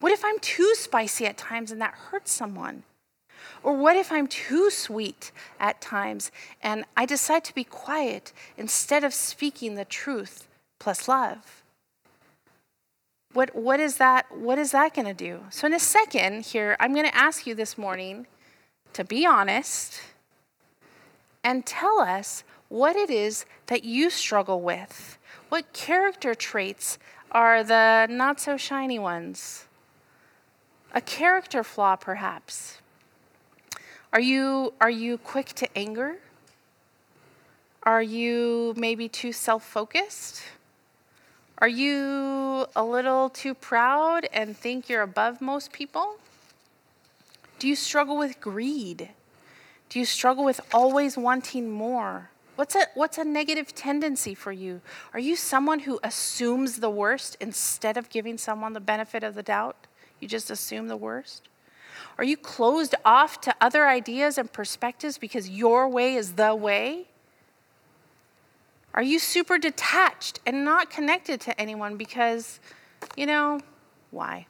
What 0.00 0.12
if 0.12 0.24
i'm 0.24 0.38
too 0.40 0.74
spicy 0.74 1.26
at 1.26 1.36
times 1.36 1.72
and 1.72 1.80
that 1.80 1.94
hurts 1.94 2.32
someone? 2.32 2.82
Or 3.62 3.76
what 3.76 3.96
if 3.96 4.12
I'm 4.12 4.26
too 4.26 4.70
sweet 4.70 5.32
at 5.58 5.80
times 5.80 6.30
and 6.62 6.84
I 6.96 7.06
decide 7.06 7.44
to 7.44 7.54
be 7.54 7.64
quiet 7.64 8.32
instead 8.56 9.04
of 9.04 9.14
speaking 9.14 9.74
the 9.74 9.84
truth 9.84 10.46
plus 10.78 11.08
love? 11.08 11.62
What, 13.32 13.54
what 13.54 13.80
is 13.80 13.96
that, 13.96 14.26
what 14.36 14.58
is 14.58 14.72
that 14.72 14.94
going 14.94 15.06
to 15.06 15.14
do? 15.14 15.40
So, 15.50 15.66
in 15.66 15.74
a 15.74 15.78
second 15.78 16.46
here, 16.46 16.76
I'm 16.80 16.94
going 16.94 17.06
to 17.06 17.14
ask 17.14 17.46
you 17.46 17.54
this 17.54 17.76
morning 17.76 18.26
to 18.92 19.04
be 19.04 19.26
honest 19.26 20.00
and 21.44 21.66
tell 21.66 22.00
us 22.00 22.44
what 22.68 22.96
it 22.96 23.10
is 23.10 23.44
that 23.66 23.84
you 23.84 24.10
struggle 24.10 24.60
with. 24.60 25.18
What 25.48 25.72
character 25.72 26.34
traits 26.34 26.98
are 27.30 27.62
the 27.62 28.06
not 28.10 28.40
so 28.40 28.56
shiny 28.56 28.98
ones? 28.98 29.66
A 30.92 31.00
character 31.00 31.62
flaw, 31.62 31.96
perhaps. 31.96 32.78
Are 34.12 34.20
you, 34.20 34.72
are 34.80 34.90
you 34.90 35.18
quick 35.18 35.48
to 35.48 35.68
anger? 35.76 36.16
Are 37.82 38.02
you 38.02 38.74
maybe 38.76 39.08
too 39.08 39.32
self 39.32 39.64
focused? 39.64 40.42
Are 41.58 41.68
you 41.68 42.66
a 42.76 42.84
little 42.84 43.30
too 43.30 43.54
proud 43.54 44.28
and 44.30 44.54
think 44.54 44.90
you're 44.90 45.02
above 45.02 45.40
most 45.40 45.72
people? 45.72 46.16
Do 47.58 47.66
you 47.66 47.74
struggle 47.74 48.18
with 48.18 48.40
greed? 48.40 49.08
Do 49.88 49.98
you 49.98 50.04
struggle 50.04 50.44
with 50.44 50.60
always 50.74 51.16
wanting 51.16 51.70
more? 51.70 52.28
What's 52.56 52.74
a, 52.74 52.86
what's 52.94 53.16
a 53.16 53.24
negative 53.24 53.74
tendency 53.74 54.34
for 54.34 54.52
you? 54.52 54.82
Are 55.14 55.20
you 55.20 55.34
someone 55.34 55.80
who 55.80 55.98
assumes 56.02 56.80
the 56.80 56.90
worst 56.90 57.38
instead 57.40 57.96
of 57.96 58.10
giving 58.10 58.36
someone 58.36 58.74
the 58.74 58.80
benefit 58.80 59.22
of 59.22 59.34
the 59.34 59.42
doubt? 59.42 59.86
You 60.20 60.28
just 60.28 60.50
assume 60.50 60.88
the 60.88 60.96
worst? 60.96 61.48
Are 62.18 62.24
you 62.24 62.36
closed 62.36 62.94
off 63.02 63.40
to 63.42 63.54
other 63.60 63.86
ideas 63.86 64.36
and 64.36 64.52
perspectives 64.52 65.16
because 65.16 65.48
your 65.48 65.88
way 65.88 66.16
is 66.16 66.32
the 66.32 66.54
way? 66.54 67.06
Are 68.96 69.02
you 69.02 69.18
super 69.18 69.58
detached 69.58 70.40
and 70.46 70.64
not 70.64 70.88
connected 70.88 71.40
to 71.42 71.60
anyone 71.60 71.98
because, 71.98 72.60
you 73.14 73.26
know, 73.26 73.60
why? 74.10 74.46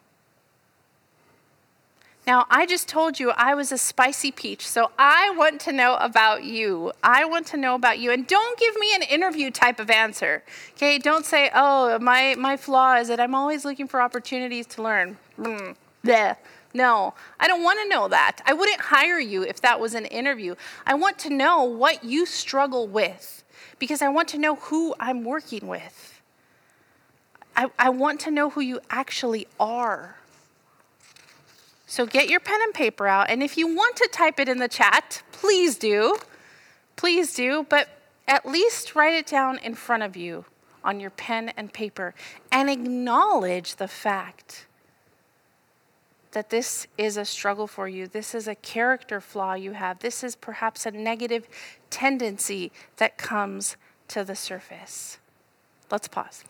Now, 2.29 2.47
I 2.49 2.65
just 2.65 2.89
told 2.89 3.21
you 3.21 3.31
I 3.31 3.55
was 3.55 3.71
a 3.71 3.79
spicy 3.79 4.31
peach, 4.33 4.67
so 4.67 4.91
I 4.99 5.31
want 5.37 5.61
to 5.63 5.73
know 5.73 5.97
about 5.97 6.45
you. 6.45 6.93
I 7.03 7.25
want 7.25 7.47
to 7.49 7.57
know 7.57 7.75
about 7.75 7.99
you. 7.99 8.11
And 8.11 8.27
don't 8.27 8.59
give 8.59 8.77
me 8.77 8.95
an 8.95 9.03
interview 9.03 9.51
type 9.51 9.79
of 9.79 9.91
answer. 9.91 10.43
Okay? 10.75 10.99
Don't 10.99 11.25
say, 11.25 11.51
oh, 11.55 11.99
my, 12.01 12.35
my 12.37 12.57
flaw 12.57 12.97
is 12.97 13.09
that 13.09 13.21
I'm 13.21 13.35
always 13.35 13.65
looking 13.65 13.87
for 13.87 14.01
opportunities 14.01 14.67
to 14.69 14.83
learn. 14.83 15.19
Mm. 15.39 15.77
No, 16.75 17.15
I 17.41 17.49
don't 17.49 17.63
want 17.63 17.81
to 17.83 17.89
know 17.89 18.09
that. 18.09 18.41
I 18.45 18.53
wouldn't 18.53 18.81
hire 18.81 19.19
you 19.19 19.43
if 19.43 19.61
that 19.63 19.81
was 19.81 19.95
an 19.95 20.05
interview. 20.05 20.57
I 20.85 20.95
want 20.95 21.19
to 21.21 21.31
know 21.31 21.63
what 21.65 22.05
you 22.05 22.27
struggle 22.27 22.87
with 22.87 23.45
because 23.79 24.03
I 24.03 24.09
want 24.09 24.29
to 24.29 24.39
know 24.39 24.57
who 24.57 24.95
I'm 24.99 25.25
working 25.25 25.67
with. 25.67 26.21
I, 27.57 27.71
I 27.79 27.91
want 27.91 28.21
to 28.21 28.31
know 28.31 28.51
who 28.51 28.61
you 28.61 28.81
actually 28.91 29.47
are. 29.59 30.17
So 31.87 32.05
get 32.05 32.29
your 32.29 32.41
pen 32.41 32.61
and 32.63 32.75
paper 32.75 33.07
out. 33.07 33.31
And 33.31 33.43
if 33.43 33.57
you 33.57 33.67
want 33.67 33.97
to 33.97 34.09
type 34.13 34.41
it 34.41 34.49
in 34.49 34.59
the 34.59 34.69
chat, 34.69 35.23
please 35.33 35.79
do. 35.79 36.19
Please 36.97 37.35
do. 37.35 37.65
But 37.69 37.89
at 38.27 38.45
least 38.45 38.95
write 38.95 39.15
it 39.15 39.27
down 39.27 39.59
in 39.59 39.75
front 39.75 40.03
of 40.03 40.17
you 40.17 40.45
on 40.85 41.01
your 41.01 41.11
pen 41.11 41.53
and 41.57 41.73
paper 41.73 42.15
and 42.51 42.69
acknowledge 42.69 43.77
the 43.77 43.89
fact 43.89 44.67
that 46.37 46.51
this 46.51 46.87
is 46.99 47.17
a 47.17 47.25
struggle 47.25 47.67
for 47.67 47.89
you. 47.89 48.07
This 48.07 48.35
is 48.35 48.47
a 48.47 48.55
character 48.55 49.23
flaw 49.23 49.55
you 49.55 49.73
have. 49.73 50.01
This 50.01 50.23
is 50.23 50.37
perhaps 50.37 50.85
a 50.85 50.91
negative 50.91 51.49
tendency 51.89 52.73
that 52.99 53.17
comes 53.17 53.79
to 54.09 54.23
the 54.23 54.37
surface. 54.37 55.17
Let's 55.91 56.09
pause. 56.09 56.45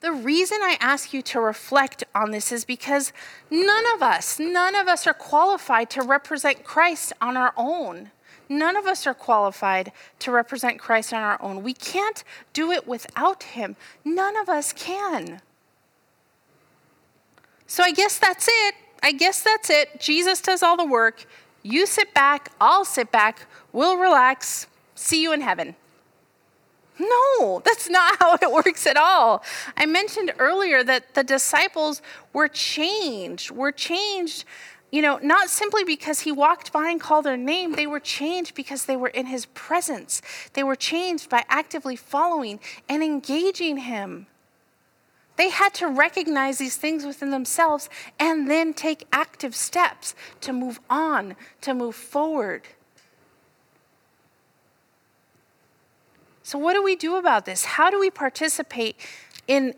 The 0.00 0.12
reason 0.12 0.58
I 0.62 0.78
ask 0.80 1.12
you 1.12 1.20
to 1.22 1.40
reflect 1.40 2.04
on 2.14 2.30
this 2.30 2.52
is 2.52 2.64
because 2.64 3.12
none 3.50 3.84
of 3.94 4.02
us, 4.02 4.38
none 4.38 4.74
of 4.74 4.88
us 4.88 5.06
are 5.06 5.14
qualified 5.14 5.90
to 5.90 6.02
represent 6.02 6.64
Christ 6.64 7.12
on 7.20 7.36
our 7.36 7.52
own. 7.56 8.10
None 8.48 8.76
of 8.76 8.86
us 8.86 9.06
are 9.06 9.14
qualified 9.14 9.92
to 10.20 10.32
represent 10.32 10.78
Christ 10.78 11.12
on 11.12 11.22
our 11.22 11.40
own. 11.42 11.62
We 11.62 11.74
can't 11.74 12.24
do 12.52 12.72
it 12.72 12.88
without 12.88 13.42
Him. 13.42 13.76
None 14.04 14.36
of 14.38 14.48
us 14.48 14.72
can. 14.72 15.42
So 17.66 17.82
I 17.82 17.92
guess 17.92 18.18
that's 18.18 18.48
it. 18.48 18.74
I 19.02 19.12
guess 19.12 19.42
that's 19.42 19.70
it. 19.70 20.00
Jesus 20.00 20.40
does 20.40 20.62
all 20.62 20.76
the 20.76 20.84
work. 20.84 21.26
You 21.62 21.86
sit 21.86 22.14
back, 22.14 22.50
I'll 22.58 22.86
sit 22.86 23.12
back, 23.12 23.46
we'll 23.72 23.98
relax. 23.98 24.66
See 24.94 25.22
you 25.22 25.32
in 25.32 25.42
heaven. 25.42 25.76
No, 27.00 27.62
that's 27.64 27.88
not 27.88 28.16
how 28.20 28.34
it 28.34 28.50
works 28.50 28.86
at 28.86 28.96
all. 28.96 29.42
I 29.76 29.86
mentioned 29.86 30.32
earlier 30.38 30.84
that 30.84 31.14
the 31.14 31.24
disciples 31.24 32.02
were 32.32 32.48
changed, 32.48 33.50
were 33.50 33.72
changed, 33.72 34.44
you 34.90 35.02
know, 35.02 35.18
not 35.22 35.48
simply 35.48 35.84
because 35.84 36.20
he 36.20 36.32
walked 36.32 36.72
by 36.72 36.90
and 36.90 37.00
called 37.00 37.24
their 37.24 37.36
name, 37.36 37.72
they 37.72 37.86
were 37.86 38.00
changed 38.00 38.54
because 38.54 38.84
they 38.84 38.96
were 38.96 39.08
in 39.08 39.26
his 39.26 39.46
presence. 39.46 40.20
They 40.52 40.62
were 40.62 40.76
changed 40.76 41.30
by 41.30 41.44
actively 41.48 41.96
following 41.96 42.60
and 42.88 43.02
engaging 43.02 43.78
him. 43.78 44.26
They 45.36 45.48
had 45.48 45.72
to 45.74 45.86
recognize 45.86 46.58
these 46.58 46.76
things 46.76 47.06
within 47.06 47.30
themselves 47.30 47.88
and 48.18 48.50
then 48.50 48.74
take 48.74 49.06
active 49.10 49.54
steps 49.54 50.14
to 50.42 50.52
move 50.52 50.80
on, 50.90 51.34
to 51.62 51.72
move 51.72 51.94
forward. 51.94 52.62
So, 56.50 56.58
what 56.58 56.72
do 56.72 56.82
we 56.82 56.96
do 56.96 57.14
about 57.14 57.44
this? 57.44 57.64
How 57.64 57.90
do 57.90 58.00
we 58.00 58.10
participate 58.10 58.96
in, 59.46 59.72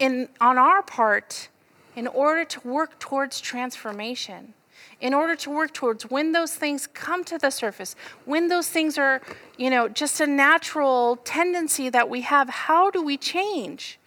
in, 0.00 0.28
on 0.40 0.58
our 0.58 0.82
part 0.82 1.48
in 1.94 2.08
order 2.08 2.44
to 2.44 2.60
work 2.66 2.98
towards 2.98 3.40
transformation? 3.40 4.54
In 5.00 5.14
order 5.14 5.36
to 5.36 5.48
work 5.48 5.72
towards 5.72 6.10
when 6.10 6.32
those 6.32 6.54
things 6.56 6.88
come 6.88 7.22
to 7.22 7.38
the 7.38 7.50
surface, 7.50 7.94
when 8.24 8.48
those 8.48 8.68
things 8.68 8.98
are, 8.98 9.22
you 9.56 9.70
know, 9.70 9.88
just 9.88 10.20
a 10.20 10.26
natural 10.26 11.18
tendency 11.22 11.88
that 11.88 12.08
we 12.08 12.22
have, 12.22 12.48
how 12.48 12.90
do 12.90 13.00
we 13.00 13.16
change? 13.16 14.00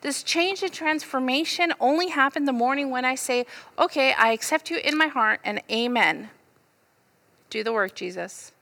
Does 0.00 0.22
change 0.22 0.62
and 0.62 0.72
transformation 0.72 1.74
only 1.80 2.08
happen 2.08 2.46
the 2.46 2.54
morning 2.54 2.88
when 2.88 3.04
I 3.04 3.14
say, 3.14 3.44
okay, 3.78 4.14
I 4.14 4.32
accept 4.32 4.70
you 4.70 4.78
in 4.78 4.96
my 4.96 5.08
heart 5.08 5.40
and 5.44 5.60
amen? 5.70 6.30
Do 7.50 7.62
the 7.62 7.74
work, 7.74 7.94
Jesus. 7.94 8.52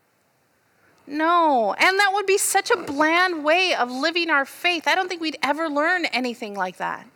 No, 1.07 1.75
and 1.75 1.99
that 1.99 2.11
would 2.15 2.27
be 2.27 2.39
such 2.39 2.71
a 2.71 2.77
bland 2.77 3.45
way 3.45 3.75
of 3.75 3.91
living 3.91 4.31
our 4.31 4.45
faith. 4.45 4.89
I 4.89 4.95
don't 4.95 5.09
think 5.09 5.21
we'd 5.21 5.39
ever 5.43 5.69
learn 5.69 6.07
anything 6.07 6.55
like 6.55 6.79
that. 6.79 7.07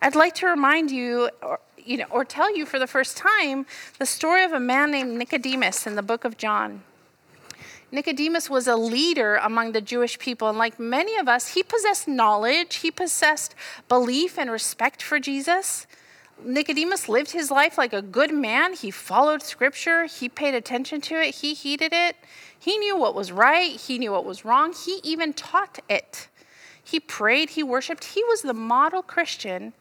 I'd 0.00 0.14
like 0.14 0.34
to 0.36 0.46
remind 0.46 0.90
you, 0.90 1.30
or, 1.42 1.60
you 1.76 1.96
know, 1.96 2.06
or 2.10 2.24
tell 2.24 2.54
you 2.54 2.66
for 2.66 2.78
the 2.78 2.86
first 2.86 3.16
time 3.16 3.66
the 3.98 4.06
story 4.06 4.44
of 4.44 4.52
a 4.52 4.60
man 4.60 4.90
named 4.90 5.18
Nicodemus 5.18 5.86
in 5.86 5.96
the 5.96 6.02
book 6.02 6.24
of 6.24 6.36
John. 6.36 6.82
Nicodemus 7.90 8.50
was 8.50 8.66
a 8.66 8.76
leader 8.76 9.36
among 9.36 9.72
the 9.72 9.80
Jewish 9.80 10.18
people, 10.18 10.48
and 10.48 10.58
like 10.58 10.78
many 10.78 11.16
of 11.16 11.28
us, 11.28 11.54
he 11.54 11.62
possessed 11.62 12.06
knowledge, 12.06 12.76
he 12.76 12.90
possessed 12.90 13.54
belief 13.88 14.38
and 14.38 14.50
respect 14.50 15.02
for 15.02 15.18
Jesus. 15.18 15.86
Nicodemus 16.42 17.08
lived 17.08 17.30
his 17.30 17.50
life 17.50 17.78
like 17.78 17.92
a 17.92 18.02
good 18.02 18.32
man. 18.34 18.74
He 18.74 18.90
followed 18.90 19.42
scripture, 19.42 20.06
he 20.06 20.28
paid 20.28 20.54
attention 20.54 21.00
to 21.02 21.14
it, 21.14 21.36
he 21.36 21.54
heeded 21.54 21.92
it. 21.92 22.16
He 22.64 22.78
knew 22.78 22.96
what 22.96 23.14
was 23.14 23.30
right, 23.30 23.78
he 23.78 23.98
knew 23.98 24.12
what 24.12 24.24
was 24.24 24.42
wrong, 24.42 24.72
he 24.72 24.98
even 25.04 25.34
taught 25.34 25.80
it. 25.86 26.28
He 26.82 26.98
prayed, 26.98 27.50
he 27.50 27.62
worshiped. 27.62 28.04
He 28.04 28.24
was 28.24 28.40
the 28.40 28.54
model 28.54 29.02
Christian, 29.02 29.74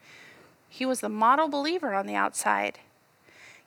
he 0.67 0.85
was 0.85 0.99
the 0.99 1.07
model 1.07 1.47
believer 1.47 1.93
on 1.93 2.07
the 2.07 2.15
outside. 2.15 2.79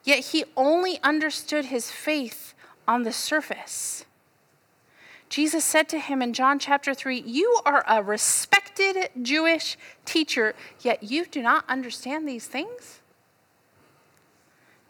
Yet 0.04 0.18
he 0.18 0.44
only 0.54 0.98
understood 1.02 1.66
his 1.66 1.90
faith 1.90 2.52
on 2.86 3.04
the 3.04 3.12
surface. 3.12 4.04
Jesus 5.30 5.64
said 5.64 5.88
to 5.88 5.98
him 5.98 6.20
in 6.20 6.34
John 6.34 6.58
chapter 6.58 6.92
3, 6.92 7.22
You 7.24 7.60
are 7.64 7.86
a 7.88 8.02
respected 8.02 9.08
Jewish 9.22 9.78
teacher, 10.04 10.54
yet 10.82 11.02
you 11.02 11.24
do 11.24 11.40
not 11.40 11.64
understand 11.70 12.28
these 12.28 12.46
things? 12.46 13.00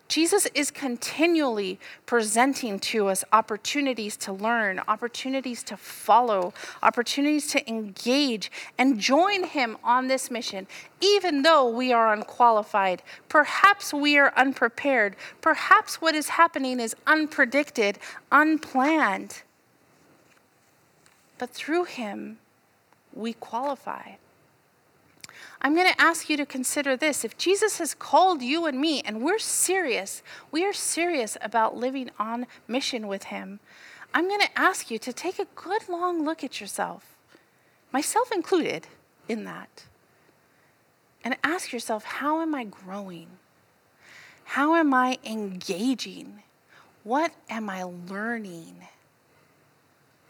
Jesus 0.08 0.46
is 0.54 0.70
continually 0.70 1.80
presenting 2.06 2.78
to 2.78 3.08
us 3.08 3.24
opportunities 3.32 4.16
to 4.18 4.32
learn, 4.32 4.80
opportunities 4.86 5.62
to 5.64 5.76
follow, 5.76 6.54
opportunities 6.82 7.48
to 7.48 7.68
engage 7.68 8.50
and 8.78 9.00
join 9.00 9.44
Him 9.44 9.76
on 9.82 10.06
this 10.06 10.30
mission, 10.30 10.68
even 11.00 11.42
though 11.42 11.68
we 11.68 11.92
are 11.92 12.12
unqualified. 12.12 13.02
Perhaps 13.28 13.92
we 13.92 14.16
are 14.16 14.32
unprepared. 14.36 15.16
Perhaps 15.40 16.00
what 16.00 16.14
is 16.14 16.28
happening 16.28 16.78
is 16.78 16.94
unpredicted, 17.06 17.96
unplanned. 18.30 19.42
But 21.38 21.50
through 21.50 21.84
Him, 21.84 22.38
we 23.12 23.32
qualify. 23.32 24.12
I'm 25.60 25.74
going 25.74 25.92
to 25.92 26.00
ask 26.00 26.28
you 26.28 26.36
to 26.36 26.46
consider 26.46 26.96
this. 26.96 27.24
If 27.24 27.38
Jesus 27.38 27.78
has 27.78 27.94
called 27.94 28.42
you 28.42 28.66
and 28.66 28.80
me, 28.80 29.00
and 29.04 29.22
we're 29.22 29.38
serious, 29.38 30.22
we 30.50 30.64
are 30.64 30.72
serious 30.72 31.36
about 31.40 31.76
living 31.76 32.10
on 32.18 32.46
mission 32.68 33.08
with 33.08 33.24
Him, 33.24 33.60
I'm 34.12 34.28
going 34.28 34.40
to 34.40 34.58
ask 34.58 34.90
you 34.90 34.98
to 34.98 35.12
take 35.12 35.38
a 35.38 35.46
good 35.54 35.88
long 35.88 36.24
look 36.24 36.44
at 36.44 36.60
yourself, 36.60 37.16
myself 37.92 38.30
included 38.32 38.86
in 39.28 39.44
that, 39.44 39.84
and 41.24 41.36
ask 41.42 41.72
yourself 41.72 42.04
how 42.04 42.40
am 42.40 42.54
I 42.54 42.64
growing? 42.64 43.28
How 44.44 44.76
am 44.76 44.94
I 44.94 45.18
engaging? 45.24 46.42
What 47.02 47.32
am 47.50 47.68
I 47.68 47.82
learning? 47.82 48.76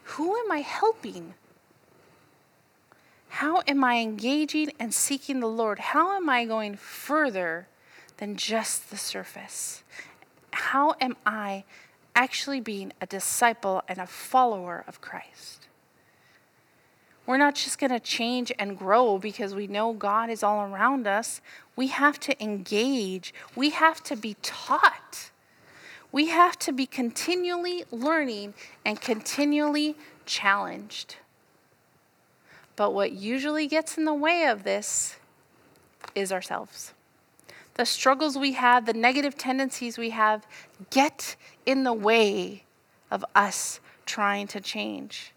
Who 0.03 0.35
am 0.35 0.51
I 0.51 0.59
helping? 0.59 1.33
How 3.29 3.61
am 3.67 3.83
I 3.83 3.97
engaging 3.97 4.71
and 4.79 4.93
seeking 4.93 5.39
the 5.39 5.47
Lord? 5.47 5.79
How 5.79 6.15
am 6.15 6.29
I 6.29 6.45
going 6.45 6.75
further 6.75 7.67
than 8.17 8.35
just 8.35 8.89
the 8.89 8.97
surface? 8.97 9.83
How 10.51 10.95
am 10.99 11.15
I 11.25 11.63
actually 12.15 12.61
being 12.61 12.93
a 12.99 13.05
disciple 13.05 13.83
and 13.87 13.99
a 13.99 14.07
follower 14.07 14.83
of 14.87 15.01
Christ? 15.01 15.67
We're 17.27 17.37
not 17.37 17.55
just 17.55 17.77
going 17.77 17.91
to 17.91 17.99
change 17.99 18.53
and 18.57 18.77
grow 18.77 19.19
because 19.19 19.53
we 19.53 19.67
know 19.67 19.91
God 19.91 20.29
is 20.29 20.43
all 20.43 20.63
around 20.63 21.05
us. 21.07 21.41
We 21.75 21.87
have 21.87 22.19
to 22.21 22.43
engage, 22.43 23.33
we 23.55 23.69
have 23.71 24.01
to 24.03 24.15
be 24.15 24.37
taught. 24.41 25.31
We 26.11 26.27
have 26.29 26.57
to 26.59 26.71
be 26.71 26.85
continually 26.85 27.83
learning 27.91 28.53
and 28.85 28.99
continually 28.99 29.97
challenged. 30.25 31.17
But 32.77 32.93
what 32.93 33.11
usually 33.11 33.67
gets 33.67 33.97
in 33.97 34.05
the 34.05 34.13
way 34.13 34.45
of 34.45 34.63
this 34.63 35.17
is 36.15 36.31
ourselves. 36.31 36.93
The 37.73 37.85
struggles 37.85 38.37
we 38.37 38.53
have, 38.53 38.85
the 38.85 38.93
negative 38.93 39.37
tendencies 39.37 39.97
we 39.97 40.11
have, 40.11 40.47
get 40.89 41.35
in 41.65 41.83
the 41.83 41.93
way 41.93 42.63
of 43.11 43.25
us 43.35 43.81
trying 44.05 44.47
to 44.47 44.61
change. 44.61 45.33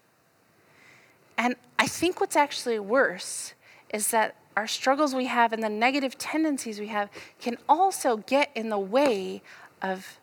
And 1.37 1.55
I 1.77 1.87
think 1.87 2.21
what's 2.21 2.35
actually 2.35 2.79
worse 2.79 3.53
is 3.91 4.11
that 4.11 4.35
our 4.55 4.67
struggles 4.67 5.15
we 5.15 5.25
have 5.25 5.51
and 5.51 5.63
the 5.63 5.69
negative 5.69 6.17
tendencies 6.17 6.79
we 6.79 6.87
have 6.87 7.09
can 7.39 7.57
also 7.67 8.17
get 8.17 8.51
in 8.53 8.69
the 8.69 8.77
way 8.77 9.41
of, 9.81 10.19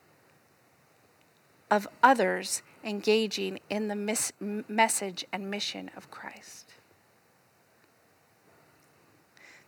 of 1.70 1.88
others 2.02 2.62
engaging 2.84 3.58
in 3.68 3.88
the 3.88 3.96
mis- 3.96 4.32
message 4.40 5.24
and 5.32 5.50
mission 5.50 5.90
of 5.96 6.10
Christ. 6.10 6.67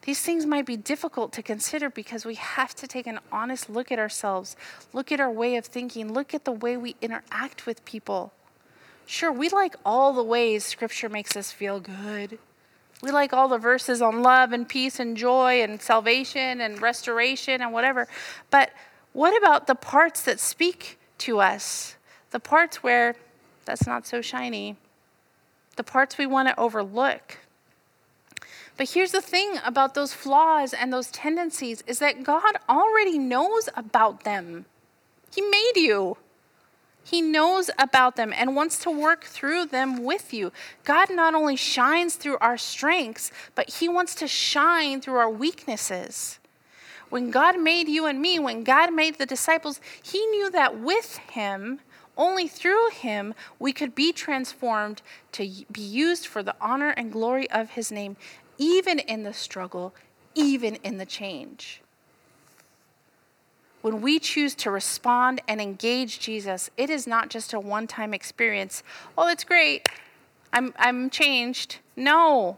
These 0.03 0.23
things 0.23 0.47
might 0.47 0.65
be 0.65 0.77
difficult 0.77 1.33
to 1.35 1.43
consider 1.43 1.91
because 1.91 2.25
we 2.25 2.37
have 2.37 2.75
to 2.77 2.87
take 2.87 3.07
an 3.07 3.21
honest 3.31 3.69
look 3.69 3.93
at 3.93 3.99
ourselves, 3.99 4.57
look 4.93 5.13
at 5.13 5.21
our 5.21 5.31
way 5.31 5.57
of 5.57 5.67
thinking, 5.67 6.13
look 6.13 6.33
at 6.33 6.45
the 6.45 6.53
way 6.53 6.77
we 6.77 6.97
interact 7.03 7.67
with 7.67 7.85
people. 7.85 8.33
Sure, 9.05 9.31
we 9.31 9.49
like 9.49 9.75
all 9.85 10.13
the 10.13 10.23
ways 10.23 10.65
Scripture 10.65 11.09
makes 11.09 11.37
us 11.37 11.53
feel 11.53 11.81
good. 11.81 12.39
We 13.03 13.11
like 13.11 13.33
all 13.33 13.49
the 13.49 13.59
verses 13.59 14.01
on 14.01 14.23
love 14.23 14.53
and 14.53 14.69
peace 14.69 15.01
and 15.01 15.17
joy 15.17 15.63
and 15.63 15.81
salvation 15.81 16.61
and 16.61 16.81
restoration 16.81 17.61
and 17.61 17.73
whatever. 17.73 18.09
But 18.51 18.71
what 19.13 19.37
about 19.37 19.67
the 19.67 19.75
parts 19.75 20.23
that 20.23 20.39
speak 20.39 20.99
to 21.19 21.41
us? 21.41 21.97
The 22.31 22.41
parts 22.41 22.83
where 22.83 23.17
that's 23.65 23.87
not 23.87 24.07
so 24.07 24.21
shiny. 24.21 24.77
The 25.77 25.85
parts 25.85 26.19
we 26.19 26.27
want 26.27 26.49
to 26.49 26.59
overlook. 26.59 27.39
But 28.81 28.89
here's 28.89 29.13
the 29.13 29.21
thing 29.21 29.59
about 29.63 29.93
those 29.93 30.15
flaws 30.15 30.73
and 30.73 30.91
those 30.91 31.11
tendencies 31.11 31.85
is 31.87 31.99
that 31.99 32.23
God 32.23 32.55
already 32.67 33.19
knows 33.19 33.69
about 33.77 34.25
them. 34.25 34.65
He 35.35 35.43
made 35.43 35.77
you. 35.77 36.17
He 37.05 37.21
knows 37.21 37.69
about 37.79 38.17
them 38.17 38.33
and 38.35 38.57
wants 38.57 38.79
to 38.85 38.91
work 38.91 39.25
through 39.25 39.67
them 39.67 40.03
with 40.03 40.33
you. 40.33 40.51
God 40.83 41.11
not 41.11 41.35
only 41.35 41.57
shines 41.57 42.15
through 42.15 42.39
our 42.39 42.57
strengths, 42.57 43.31
but 43.55 43.69
He 43.69 43.87
wants 43.87 44.15
to 44.15 44.27
shine 44.27 45.03
through 45.03 45.17
our 45.17 45.29
weaknesses. 45.29 46.39
When 47.11 47.31
God 47.31 47.61
made 47.61 47.87
you 47.87 48.07
and 48.07 48.19
me, 48.19 48.39
when 48.39 48.65
God 48.65 48.95
made 48.95 49.19
the 49.19 49.27
disciples, 49.27 49.79
He 50.03 50.25
knew 50.29 50.51
that 50.53 50.81
with 50.81 51.19
Him, 51.33 51.81
only 52.17 52.49
through 52.49 52.89
Him, 52.93 53.35
we 53.59 53.75
could 53.75 53.95
be 53.95 54.11
transformed 54.11 55.03
to 55.33 55.43
be 55.71 55.83
used 55.83 56.27
for 56.27 56.43
the 56.43 56.57
honor 56.63 56.91
and 56.91 57.13
glory 57.13 57.51
of 57.51 57.73
His 57.73 57.93
name, 57.93 58.17
even 58.61 59.01
in 59.01 59.25
the 59.25 59.33
struggle, 59.33 59.93
even 60.37 60.77
in 60.77 60.99
the 60.99 61.07
change 61.07 61.83
when 63.83 64.01
we 64.03 64.19
choose 64.19 64.55
to 64.57 64.71
respond 64.71 65.41
and 65.49 65.61
engage 65.61 66.21
Jesus, 66.21 66.71
it 66.77 66.91
is 66.91 67.07
not 67.07 67.31
just 67.31 67.53
a 67.53 67.61
one 67.61 67.87
time 67.87 68.13
experience. 68.13 68.83
Oh, 69.17 69.29
it's 69.29 69.45
great. 69.45 69.89
I'm, 70.53 70.75
I'm 70.79 71.11
changed. 71.11 71.79
No. 71.97 72.57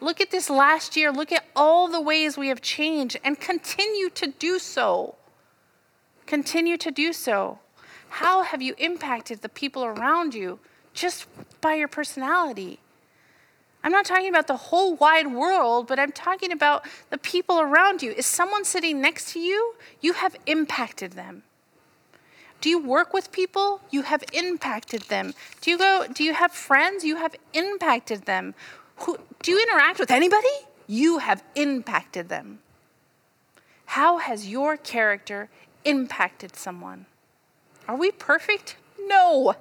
Look 0.00 0.20
at 0.20 0.30
this 0.30 0.50
last 0.50 0.96
year. 0.96 1.12
Look 1.12 1.30
at 1.30 1.44
all 1.54 1.88
the 1.88 2.00
ways 2.00 2.36
we 2.36 2.48
have 2.48 2.60
changed 2.60 3.18
and 3.22 3.38
continue 3.38 4.10
to 4.10 4.26
do 4.26 4.58
so. 4.58 5.14
Continue 6.26 6.76
to 6.78 6.90
do 6.90 7.12
so. 7.12 7.58
How 8.08 8.42
have 8.42 8.62
you 8.62 8.74
impacted 8.78 9.42
the 9.42 9.48
people 9.48 9.84
around 9.84 10.34
you 10.34 10.58
just 10.92 11.26
by 11.60 11.74
your 11.74 11.88
personality? 11.88 12.80
I'm 13.84 13.92
not 13.92 14.06
talking 14.06 14.30
about 14.30 14.46
the 14.46 14.56
whole 14.56 14.96
wide 14.96 15.32
world, 15.32 15.86
but 15.86 15.98
I'm 15.98 16.10
talking 16.10 16.50
about 16.50 16.86
the 17.10 17.18
people 17.18 17.60
around 17.60 18.02
you. 18.02 18.12
Is 18.12 18.24
someone 18.24 18.64
sitting 18.64 19.02
next 19.02 19.32
to 19.34 19.38
you? 19.38 19.74
You 20.00 20.14
have 20.14 20.34
impacted 20.46 21.12
them. 21.12 21.42
Do 22.62 22.70
you 22.70 22.78
work 22.82 23.12
with 23.12 23.30
people? 23.30 23.82
You 23.90 24.02
have 24.02 24.24
impacted 24.32 25.02
them. 25.02 25.34
Do 25.60 25.70
you 25.70 25.76
go 25.76 26.06
do 26.10 26.24
you 26.24 26.32
have 26.32 26.50
friends? 26.50 27.04
You 27.04 27.16
have 27.16 27.36
impacted 27.52 28.24
them. 28.24 28.54
Who, 29.00 29.18
do 29.42 29.50
you 29.50 29.60
interact 29.60 29.98
with 29.98 30.10
anybody? 30.10 30.56
You 30.86 31.18
have 31.18 31.44
impacted 31.54 32.30
them. 32.30 32.60
How 33.84 34.16
has 34.16 34.48
your 34.48 34.78
character 34.78 35.50
impacted 35.84 36.56
someone? 36.56 37.04
Are 37.86 37.96
we 37.96 38.10
perfect? 38.10 38.76
No. 38.98 39.56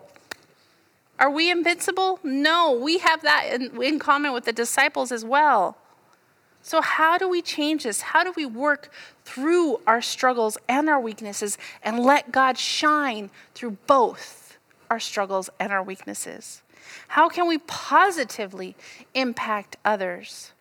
Are 1.23 1.29
we 1.29 1.49
invincible? 1.49 2.19
No, 2.21 2.73
we 2.73 2.97
have 2.97 3.21
that 3.21 3.47
in, 3.53 3.81
in, 3.81 3.97
common 3.97 4.33
with 4.33 4.43
the 4.43 4.51
disciples 4.51 5.09
as 5.09 5.23
well. 5.23 5.77
So, 6.61 6.81
how 6.81 7.17
do 7.17 7.29
we 7.29 7.41
change 7.41 7.83
this? 7.83 8.01
How 8.01 8.25
do 8.25 8.33
we 8.35 8.45
work 8.45 8.91
through 9.23 9.79
our 9.87 10.01
struggles 10.01 10.57
and 10.67 10.89
our 10.89 10.99
weaknesses 10.99 11.57
and 11.81 11.97
let 11.97 12.33
God 12.33 12.57
shine 12.57 13.29
through 13.55 13.77
both 13.87 14.57
our 14.91 14.99
struggles 14.99 15.49
and 15.61 15.71
our 15.71 15.81
weaknesses? 15.81 16.61
How 17.07 17.29
can 17.29 17.47
we 17.47 17.59
positively 17.59 18.75
impact 19.13 19.77
others? 19.85 20.51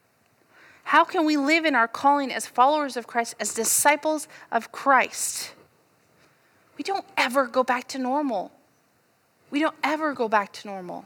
How 0.85 1.03
can 1.03 1.27
we 1.27 1.37
live 1.37 1.65
in 1.65 1.75
our 1.75 1.89
calling 1.89 2.33
as 2.33 2.47
followers 2.47 2.97
of 2.97 3.09
Christ, 3.09 3.35
as 3.41 3.53
disciples 3.53 4.29
of 4.53 4.71
Christ? 4.71 5.55
We 6.79 6.85
don't 6.85 7.05
ever 7.17 7.49
go 7.49 7.65
back 7.65 7.89
to 7.89 7.99
normal. 7.99 8.53
We 9.53 9.61
don't 9.61 9.77
ever 9.85 10.15
go 10.15 10.29
back 10.29 10.53
to 10.55 10.69
normal. 10.69 11.05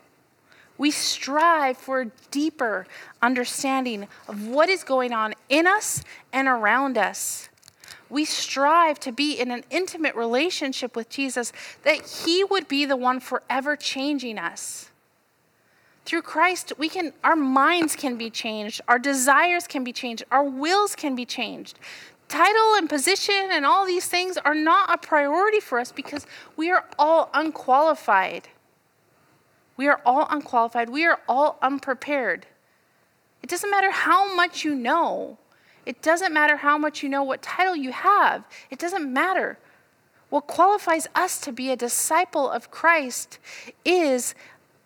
We 0.78 0.92
strive 0.92 1.76
for 1.76 2.02
a 2.02 2.10
deeper 2.30 2.86
understanding 3.20 4.06
of 4.28 4.46
what 4.46 4.68
is 4.68 4.84
going 4.84 5.12
on 5.12 5.34
in 5.48 5.66
us 5.66 6.04
and 6.32 6.46
around 6.46 6.96
us. 6.96 7.48
We 8.08 8.24
strive 8.24 9.00
to 9.00 9.10
be 9.10 9.32
in 9.32 9.50
an 9.50 9.64
intimate 9.68 10.14
relationship 10.14 10.94
with 10.94 11.08
Jesus, 11.08 11.52
that 11.82 12.06
He 12.24 12.44
would 12.44 12.68
be 12.68 12.84
the 12.84 12.96
one 12.96 13.18
forever 13.18 13.74
changing 13.74 14.38
us. 14.38 14.90
Through 16.04 16.22
Christ, 16.22 16.72
we 16.78 16.88
can, 16.88 17.12
our 17.24 17.34
minds 17.34 17.96
can 17.96 18.16
be 18.16 18.30
changed, 18.30 18.80
our 18.86 19.00
desires 19.00 19.66
can 19.66 19.82
be 19.82 19.92
changed, 19.92 20.22
our 20.30 20.44
wills 20.44 20.94
can 20.94 21.16
be 21.16 21.24
changed 21.24 21.80
title 22.28 22.74
and 22.76 22.88
position 22.88 23.48
and 23.50 23.64
all 23.64 23.86
these 23.86 24.06
things 24.06 24.36
are 24.38 24.54
not 24.54 24.92
a 24.92 24.98
priority 24.98 25.60
for 25.60 25.78
us 25.78 25.92
because 25.92 26.26
we 26.56 26.70
are 26.70 26.84
all 26.98 27.30
unqualified. 27.34 28.48
We 29.76 29.88
are 29.88 30.00
all 30.04 30.26
unqualified. 30.30 30.90
We 30.90 31.04
are 31.04 31.20
all 31.28 31.58
unprepared. 31.62 32.46
It 33.42 33.50
doesn't 33.50 33.70
matter 33.70 33.90
how 33.90 34.34
much 34.34 34.64
you 34.64 34.74
know. 34.74 35.38
It 35.84 36.02
doesn't 36.02 36.32
matter 36.32 36.56
how 36.56 36.76
much 36.78 37.02
you 37.02 37.08
know, 37.08 37.22
what 37.22 37.42
title 37.42 37.76
you 37.76 37.92
have. 37.92 38.44
It 38.70 38.78
doesn't 38.78 39.12
matter. 39.12 39.58
What 40.30 40.48
qualifies 40.48 41.06
us 41.14 41.40
to 41.42 41.52
be 41.52 41.70
a 41.70 41.76
disciple 41.76 42.50
of 42.50 42.70
Christ 42.70 43.38
is, 43.84 44.34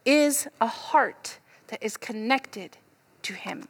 is 0.05 0.47
a 0.61 0.67
heart 0.67 1.39
that 1.69 1.83
is 1.83 1.97
connected 1.97 2.77
to 3.23 3.33
Him. 3.33 3.69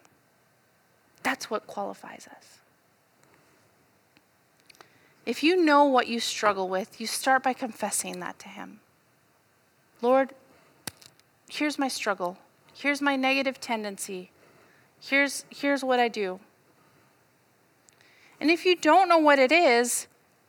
That's 1.23 1.49
what 1.49 1.67
qualifies 1.67 2.29
us. 2.37 2.60
If 5.27 5.43
you 5.43 5.63
know 5.63 5.85
what 5.85 6.09
you 6.09 6.19
struggle 6.21 6.69
with, 6.69 7.01
you 7.01 7.07
start 7.07 7.43
by 7.43 7.53
confessing 7.53 8.21
that 8.21 8.39
to 8.41 8.49
Him. 8.49 8.81
Lord, 10.03 10.31
here's 11.49 11.79
my 11.79 11.89
struggle. 11.89 12.39
Here's 12.75 13.03
my 13.03 13.17
negative 13.17 13.61
tendency. 13.61 14.31
Here's, 15.01 15.45
here's 15.51 15.85
what 15.85 16.01
I 16.01 16.09
do. 16.09 16.41
And 18.41 18.51
if 18.51 18.65
you 18.65 18.75
don't 18.75 19.09
know 19.09 19.19
what 19.19 19.39
it 19.39 19.53
is, 19.53 20.07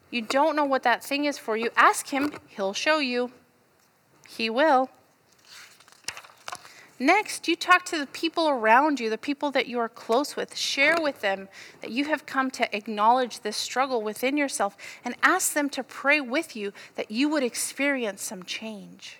you 0.09 0.21
don't 0.21 0.55
know 0.55 0.65
what 0.65 0.83
that 0.83 1.03
thing 1.03 1.25
is 1.25 1.37
for 1.37 1.57
you, 1.57 1.69
ask 1.75 2.07
Him. 2.07 2.33
He'll 2.47 2.73
show 2.73 2.99
you. 2.99 3.31
He 4.29 4.49
will. 4.49 4.89
Next, 7.01 7.47
you 7.47 7.55
talk 7.55 7.83
to 7.85 7.97
the 7.97 8.05
people 8.05 8.47
around 8.47 8.99
you, 8.99 9.09
the 9.09 9.17
people 9.17 9.49
that 9.51 9.65
you 9.65 9.79
are 9.79 9.89
close 9.89 10.35
with. 10.35 10.55
Share 10.55 10.95
with 11.01 11.21
them 11.21 11.49
that 11.81 11.89
you 11.89 12.05
have 12.05 12.27
come 12.27 12.51
to 12.51 12.75
acknowledge 12.75 13.39
this 13.39 13.57
struggle 13.57 14.03
within 14.03 14.37
yourself 14.37 14.77
and 15.03 15.15
ask 15.23 15.53
them 15.53 15.67
to 15.71 15.83
pray 15.83 16.21
with 16.21 16.55
you 16.55 16.73
that 16.97 17.09
you 17.09 17.27
would 17.27 17.41
experience 17.41 18.21
some 18.21 18.43
change. 18.43 19.17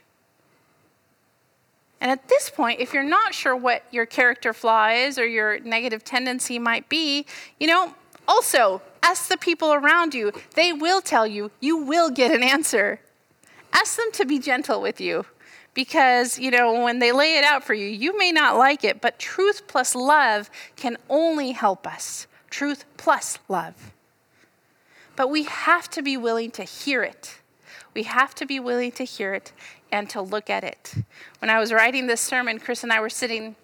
And 2.00 2.12
at 2.12 2.28
this 2.28 2.52
point, 2.52 2.80
if 2.80 2.94
you're 2.94 3.02
not 3.02 3.34
sure 3.34 3.56
what 3.56 3.84
your 3.90 4.06
character 4.06 4.54
flaw 4.54 4.90
is 4.90 5.18
or 5.18 5.26
your 5.26 5.60
negative 5.62 6.04
tendency 6.04 6.60
might 6.60 6.88
be, 6.88 7.26
you 7.60 7.66
know, 7.66 7.96
also 8.28 8.84
ask 9.02 9.28
the 9.28 9.38
people 9.38 9.74
around 9.74 10.14
you. 10.14 10.32
They 10.54 10.72
will 10.72 11.02
tell 11.02 11.26
you, 11.26 11.50
you 11.60 11.78
will 11.78 12.12
get 12.12 12.30
an 12.30 12.44
answer. 12.44 13.00
Ask 13.74 13.98
them 13.98 14.12
to 14.14 14.26
be 14.26 14.38
gentle 14.38 14.80
with 14.82 15.02
you 15.02 15.26
because, 15.74 16.38
you 16.38 16.52
know, 16.52 16.84
when 16.84 17.00
they 17.00 17.12
lay 17.12 17.38
it 17.38 17.46
out 17.46 17.64
for 17.64 17.74
you, 17.74 17.88
you 17.88 18.18
may 18.18 18.32
not 18.32 18.58
like 18.58 18.84
it, 18.84 19.00
but 19.02 19.20
truth 19.20 19.68
plus 19.68 19.96
love 19.96 20.50
can 20.76 20.98
only 21.10 21.52
help 21.52 21.88
us. 21.88 22.28
Truth 22.50 22.86
plus 22.98 23.40
love. 23.48 23.94
But 25.16 25.30
we 25.30 25.44
have 25.44 25.90
to 25.92 26.02
be 26.02 26.18
willing 26.18 26.52
to 26.52 26.64
hear 26.64 27.04
it. 27.04 27.40
We 27.94 28.04
have 28.04 28.36
to 28.36 28.46
be 28.46 28.60
willing 28.60 28.92
to 28.94 29.04
hear 29.04 29.34
it 29.34 29.54
and 29.92 30.10
to 30.10 30.22
look 30.22 30.50
at 30.50 30.64
it. 30.64 30.94
When 31.40 31.50
I 31.50 31.60
was 31.60 31.72
writing 31.72 32.08
this 32.08 32.22
sermon, 32.22 32.60
Chris 32.60 32.84
and 32.84 32.92
I 32.92 33.00
were 33.00 33.10
sitting 33.10 33.56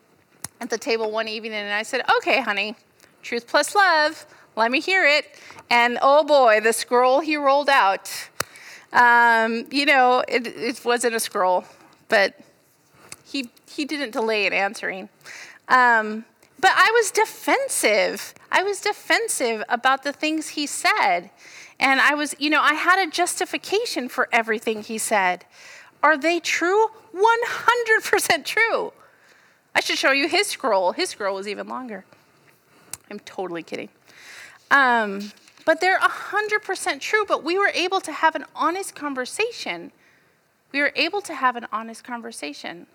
at 0.60 0.70
the 0.70 0.78
table 0.78 1.12
one 1.12 1.28
evening, 1.28 1.54
and 1.54 1.74
I 1.74 1.84
said, 1.84 2.02
Okay, 2.18 2.42
honey, 2.42 2.76
truth 3.22 3.48
plus 3.48 3.76
love, 3.76 4.26
let 4.56 4.72
me 4.72 4.80
hear 4.80 5.06
it. 5.06 5.26
And 5.70 5.98
oh 6.02 6.24
boy, 6.24 6.60
the 6.62 6.74
scroll 6.74 7.20
he 7.20 7.38
rolled 7.38 7.70
out. 7.70 8.30
Um, 8.92 9.68
you 9.72 9.86
know, 9.86 10.24
it, 10.28 10.48
it 10.48 10.84
wasn't 10.84 11.16
a 11.16 11.20
scroll 11.20 11.66
but 12.10 12.40
he, 13.24 13.50
he 13.70 13.86
didn't 13.86 14.12
delay 14.12 14.46
in 14.46 14.54
answering. 14.54 15.10
Um, 15.68 16.26
but 16.60 16.72
I 16.76 16.92
was 16.94 17.12
defensive. 17.12 18.34
I 18.52 18.64
was 18.64 18.82
defensive 18.82 19.64
about 19.70 20.04
the 20.04 20.14
things 20.14 20.50
he 20.50 20.66
said. 20.66 21.30
And 21.80 22.00
I 22.00 22.16
was, 22.16 22.36
you 22.40 22.50
know, 22.50 22.62
I 22.62 22.74
had 22.74 23.06
a 23.06 23.12
justification 23.12 24.10
for 24.10 24.28
everything 24.32 24.82
he 24.82 24.98
said. 24.98 25.46
Are 26.02 26.18
they 26.18 26.40
true? 26.40 26.88
100% 27.14 28.46
true. 28.46 28.94
I 29.76 29.80
should 29.82 29.98
show 29.98 30.12
you 30.12 30.28
his 30.28 30.48
scroll. 30.48 30.92
His 30.94 31.10
scroll 31.10 31.36
was 31.36 31.48
even 31.48 31.68
longer. 31.68 32.06
I'm 33.12 33.20
totally 33.20 33.64
kidding. 33.64 33.90
Um, 34.72 35.32
but 35.66 35.82
they're 35.82 36.00
100% 36.00 37.00
true, 37.00 37.26
but 37.28 37.44
we 37.44 37.60
were 37.60 37.72
able 37.74 38.02
to 38.02 38.12
have 38.12 38.36
an 38.36 38.46
honest 38.56 38.96
conversation 38.96 39.92
we 40.72 40.82
were 40.82 40.92
able 40.96 41.22
to 41.22 41.34
have 41.34 41.56
an 41.56 41.68
honest 41.72 42.04
conversation. 42.04 42.88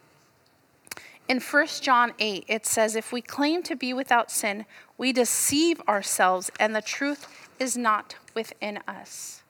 In 1.28 1.40
1 1.40 1.66
John 1.80 2.12
8, 2.18 2.44
it 2.48 2.66
says, 2.66 2.96
If 2.96 3.12
we 3.12 3.22
claim 3.22 3.62
to 3.62 3.76
be 3.76 3.92
without 3.92 4.30
sin, 4.30 4.66
we 4.98 5.12
deceive 5.12 5.80
ourselves, 5.88 6.50
and 6.58 6.74
the 6.74 6.82
truth 6.82 7.48
is 7.58 7.76
not 7.76 8.16
within 8.34 8.80
us. 8.88 9.42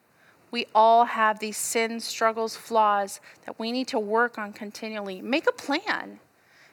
We 0.50 0.66
all 0.74 1.06
have 1.06 1.38
these 1.38 1.56
sins, 1.56 2.04
struggles, 2.04 2.54
flaws 2.56 3.20
that 3.46 3.58
we 3.58 3.72
need 3.72 3.88
to 3.88 3.98
work 3.98 4.38
on 4.38 4.52
continually. 4.52 5.22
Make 5.22 5.48
a 5.48 5.52
plan. 5.52 6.20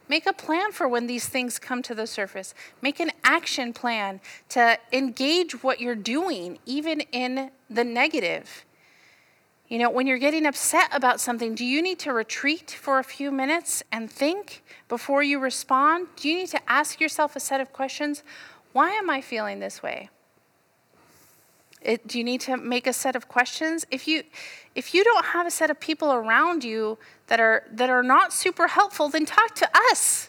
Make 0.09 0.25
a 0.25 0.33
plan 0.33 0.73
for 0.73 0.87
when 0.87 1.07
these 1.07 1.29
things 1.29 1.59
come 1.59 1.81
to 1.83 1.95
the 1.95 2.05
surface. 2.05 2.53
Make 2.81 2.99
an 2.99 3.11
action 3.23 3.71
plan 3.73 4.19
to 4.49 4.77
engage 4.91 5.63
what 5.63 5.79
you're 5.79 5.95
doing, 5.95 6.59
even 6.65 7.01
in 7.11 7.51
the 7.69 7.85
negative. 7.85 8.65
You 9.70 9.78
know, 9.78 9.91
when 9.91 10.07
you're 10.07 10.17
getting 10.17 10.47
upset 10.47 10.89
about 10.91 11.22
something, 11.22 11.53
do 11.53 11.63
you 11.63 11.84
need 11.84 11.99
to 11.99 12.11
retreat 12.11 12.72
for 12.72 12.97
a 12.97 13.03
few 13.03 13.32
minutes 13.32 13.84
and 13.91 14.09
think 14.09 14.63
before 14.88 15.22
you 15.22 15.39
respond? 15.39 16.07
Do 16.15 16.28
you 16.28 16.38
need 16.38 16.49
to 16.49 16.61
ask 16.67 16.99
yourself 16.99 17.36
a 17.36 17.39
set 17.39 17.61
of 17.61 17.72
questions? 17.72 18.24
Why 18.74 18.89
am 18.89 19.11
I 19.11 19.22
feeling 19.22 19.59
this 19.59 19.84
way? 19.84 20.09
It, 21.82 22.07
do 22.07 22.17
you 22.17 22.24
need 22.24 22.41
to 22.41 22.57
make 22.57 22.88
a 22.88 22.93
set 22.93 23.15
of 23.15 23.28
questions? 23.28 23.86
If 23.91 24.07
you, 24.07 24.24
if 24.74 24.95
you 24.95 25.03
don't 25.03 25.26
have 25.26 25.45
a 25.45 25.51
set 25.51 25.70
of 25.70 25.80
people 25.80 26.11
around 26.11 26.63
you 26.63 26.97
that 27.28 27.39
are, 27.39 27.63
that 27.72 27.91
are 27.91 28.03
not 28.03 28.34
super 28.34 28.67
helpful, 28.67 29.07
then 29.07 29.26
talk 29.26 29.53
to 29.55 29.70
us. 29.91 30.28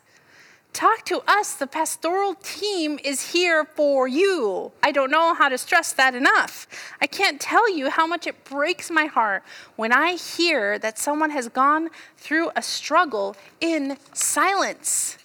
Talk 0.72 1.04
to 1.06 1.22
us. 1.26 1.54
The 1.54 1.66
pastoral 1.66 2.34
team 2.34 2.98
is 3.04 3.32
here 3.32 3.64
for 3.64 4.06
you. 4.06 4.72
I 4.82 4.92
don't 4.92 5.10
know 5.10 5.34
how 5.34 5.48
to 5.48 5.58
stress 5.58 5.92
that 5.94 6.14
enough. 6.14 6.66
I 7.00 7.06
can't 7.06 7.40
tell 7.40 7.68
you 7.70 7.90
how 7.90 8.06
much 8.06 8.26
it 8.26 8.44
breaks 8.44 8.90
my 8.90 9.06
heart 9.06 9.42
when 9.76 9.92
I 9.92 10.14
hear 10.14 10.78
that 10.78 10.98
someone 10.98 11.30
has 11.30 11.48
gone 11.48 11.90
through 12.16 12.50
a 12.54 12.62
struggle 12.62 13.36
in 13.60 13.96
silence. 14.12 15.18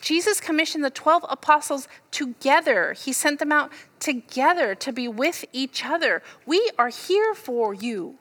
Jesus 0.00 0.40
commissioned 0.40 0.84
the 0.84 0.90
12 0.90 1.24
apostles 1.28 1.88
together. 2.10 2.94
He 2.94 3.12
sent 3.12 3.38
them 3.38 3.52
out 3.52 3.72
together 3.98 4.74
to 4.74 4.92
be 4.92 5.08
with 5.08 5.44
each 5.52 5.84
other. 5.84 6.22
We 6.46 6.70
are 6.78 6.88
here 6.88 7.34
for 7.34 7.74
you. 7.74 8.16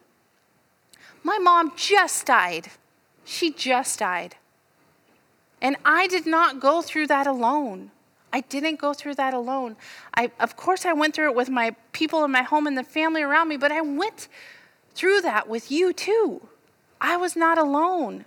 My 1.24 1.38
mom 1.38 1.74
just 1.76 2.26
died. 2.26 2.70
She 3.26 3.52
just 3.52 4.00
died. 4.00 4.36
And 5.62 5.76
I 5.84 6.08
did 6.08 6.26
not 6.26 6.60
go 6.60 6.82
through 6.82 7.08
that 7.08 7.28
alone. 7.28 7.92
I 8.32 8.42
didn't 8.42 8.80
go 8.80 8.94
through 8.94 9.16
that 9.16 9.34
alone. 9.34 9.76
I, 10.14 10.32
of 10.40 10.56
course, 10.56 10.86
I 10.86 10.94
went 10.94 11.16
through 11.16 11.32
it 11.32 11.36
with 11.36 11.50
my 11.50 11.76
people 11.92 12.24
in 12.24 12.32
my 12.32 12.44
home 12.44 12.68
and 12.68 12.78
the 12.78 12.84
family 12.84 13.24
around 13.24 13.50
me, 13.50 13.58
but 13.58 13.72
I 13.72 13.82
went 13.82 14.28
through 14.94 15.22
that 15.22 15.50
with 15.50 15.72
you 15.72 15.94
too. 15.94 16.42
I 17.02 17.18
was 17.18 17.36
not 17.36 17.58
alone. 17.58 18.26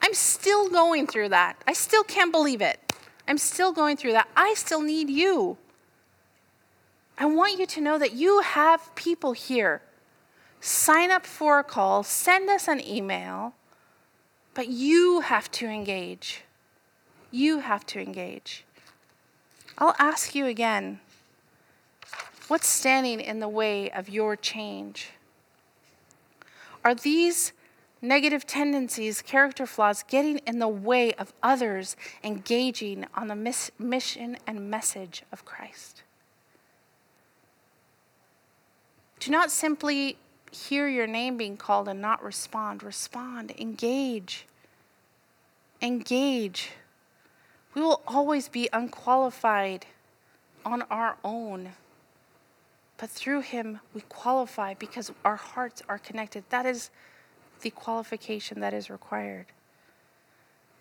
I'm 0.00 0.14
still 0.14 0.68
going 0.68 1.06
through 1.06 1.30
that. 1.30 1.56
I 1.66 1.72
still 1.72 2.04
can't 2.04 2.32
believe 2.32 2.60
it. 2.60 2.78
I'm 3.26 3.38
still 3.38 3.72
going 3.72 3.96
through 3.96 4.12
that. 4.12 4.28
I 4.36 4.54
still 4.54 4.82
need 4.82 5.08
you. 5.10 5.56
I 7.18 7.26
want 7.26 7.58
you 7.58 7.66
to 7.66 7.80
know 7.80 7.98
that 7.98 8.12
you 8.14 8.40
have 8.40 8.94
people 8.94 9.32
here. 9.32 9.82
Sign 10.60 11.10
up 11.10 11.26
for 11.26 11.58
a 11.58 11.64
call, 11.64 12.02
send 12.02 12.48
us 12.48 12.68
an 12.68 12.80
email, 12.86 13.54
but 14.54 14.68
you 14.68 15.20
have 15.20 15.50
to 15.52 15.66
engage. 15.66 16.42
You 17.32 17.60
have 17.60 17.86
to 17.86 17.98
engage. 17.98 18.64
I'll 19.78 19.96
ask 19.98 20.34
you 20.34 20.46
again 20.46 21.00
what's 22.48 22.68
standing 22.68 23.20
in 23.20 23.40
the 23.40 23.48
way 23.48 23.90
of 23.90 24.10
your 24.10 24.36
change? 24.36 25.08
Are 26.84 26.94
these 26.94 27.54
negative 28.02 28.46
tendencies, 28.46 29.22
character 29.22 29.64
flaws, 29.64 30.02
getting 30.02 30.38
in 30.38 30.58
the 30.58 30.68
way 30.68 31.14
of 31.14 31.32
others 31.42 31.96
engaging 32.22 33.06
on 33.14 33.28
the 33.28 33.36
mis- 33.36 33.70
mission 33.78 34.36
and 34.46 34.70
message 34.70 35.22
of 35.32 35.46
Christ? 35.46 36.02
Do 39.18 39.30
not 39.30 39.50
simply 39.50 40.18
hear 40.50 40.88
your 40.88 41.06
name 41.06 41.38
being 41.38 41.56
called 41.56 41.88
and 41.88 42.02
not 42.02 42.22
respond. 42.22 42.82
Respond, 42.82 43.52
engage. 43.58 44.46
Engage. 45.80 46.72
We 47.74 47.80
will 47.80 48.02
always 48.06 48.48
be 48.48 48.68
unqualified 48.72 49.86
on 50.64 50.82
our 50.82 51.16
own. 51.24 51.70
But 52.98 53.10
through 53.10 53.40
Him, 53.40 53.80
we 53.94 54.02
qualify 54.02 54.74
because 54.74 55.10
our 55.24 55.36
hearts 55.36 55.82
are 55.88 55.98
connected. 55.98 56.44
That 56.50 56.66
is 56.66 56.90
the 57.62 57.70
qualification 57.70 58.60
that 58.60 58.74
is 58.74 58.90
required. 58.90 59.46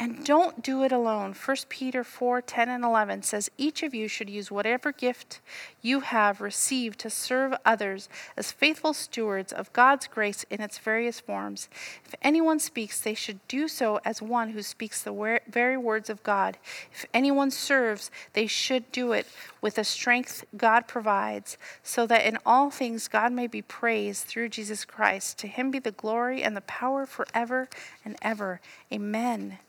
And 0.02 0.26
don't 0.26 0.64
do 0.64 0.82
it 0.82 0.92
alone. 0.92 1.36
1 1.36 1.58
Peter 1.70 2.04
4 2.04 2.42
10 2.42 2.70
and 2.70 2.84
11 2.84 3.22
says, 3.22 3.52
Each 3.56 3.84
of 3.84 3.94
you 3.94 4.08
should 4.08 4.32
use 4.32 4.50
whatever 4.50 4.92
gift 4.92 5.42
you 5.80 6.00
have 6.00 6.42
received 6.42 6.98
to 7.02 7.12
serve 7.12 7.54
others 7.64 8.10
as 8.36 8.52
faithful 8.52 8.96
stewards 8.96 9.54
of 9.54 9.72
God's 9.74 10.08
grace 10.08 10.44
in 10.50 10.60
its 10.60 10.80
various 10.80 11.20
forms. 11.20 11.70
If 12.04 12.16
anyone 12.24 12.58
speaks, 12.58 13.00
they 13.00 13.14
should 13.14 13.48
do 13.48 13.68
so 13.68 14.00
as 14.04 14.24
one 14.24 14.50
who 14.50 14.64
speaks 14.64 15.04
the 15.04 15.40
very 15.48 15.78
words 15.78 16.10
of 16.10 16.24
God. 16.24 16.58
If 16.92 17.06
anyone 17.14 17.52
serves, 17.52 18.10
they 18.34 18.48
should 18.48 18.92
do 18.92 19.12
it 19.12 19.28
with 19.62 19.76
the 19.76 19.84
strength 19.84 20.46
God 20.58 20.88
provides, 20.88 21.60
so 21.84 22.08
that 22.08 22.26
in 22.26 22.40
all 22.44 22.72
things 22.72 23.08
God 23.08 23.32
may 23.34 23.46
be 23.46 23.62
praised 23.62 24.24
through 24.24 24.50
Jesus 24.50 24.84
Christ. 24.84 25.38
To 25.38 25.48
him 25.48 25.70
be 25.70 25.78
the 25.78 25.92
glory 25.92 26.42
and 26.42 26.58
the 26.58 26.62
power 26.62 27.06
forever 27.06 27.70
and 28.04 28.16
ever. 28.24 28.62
Amen. 28.92 29.60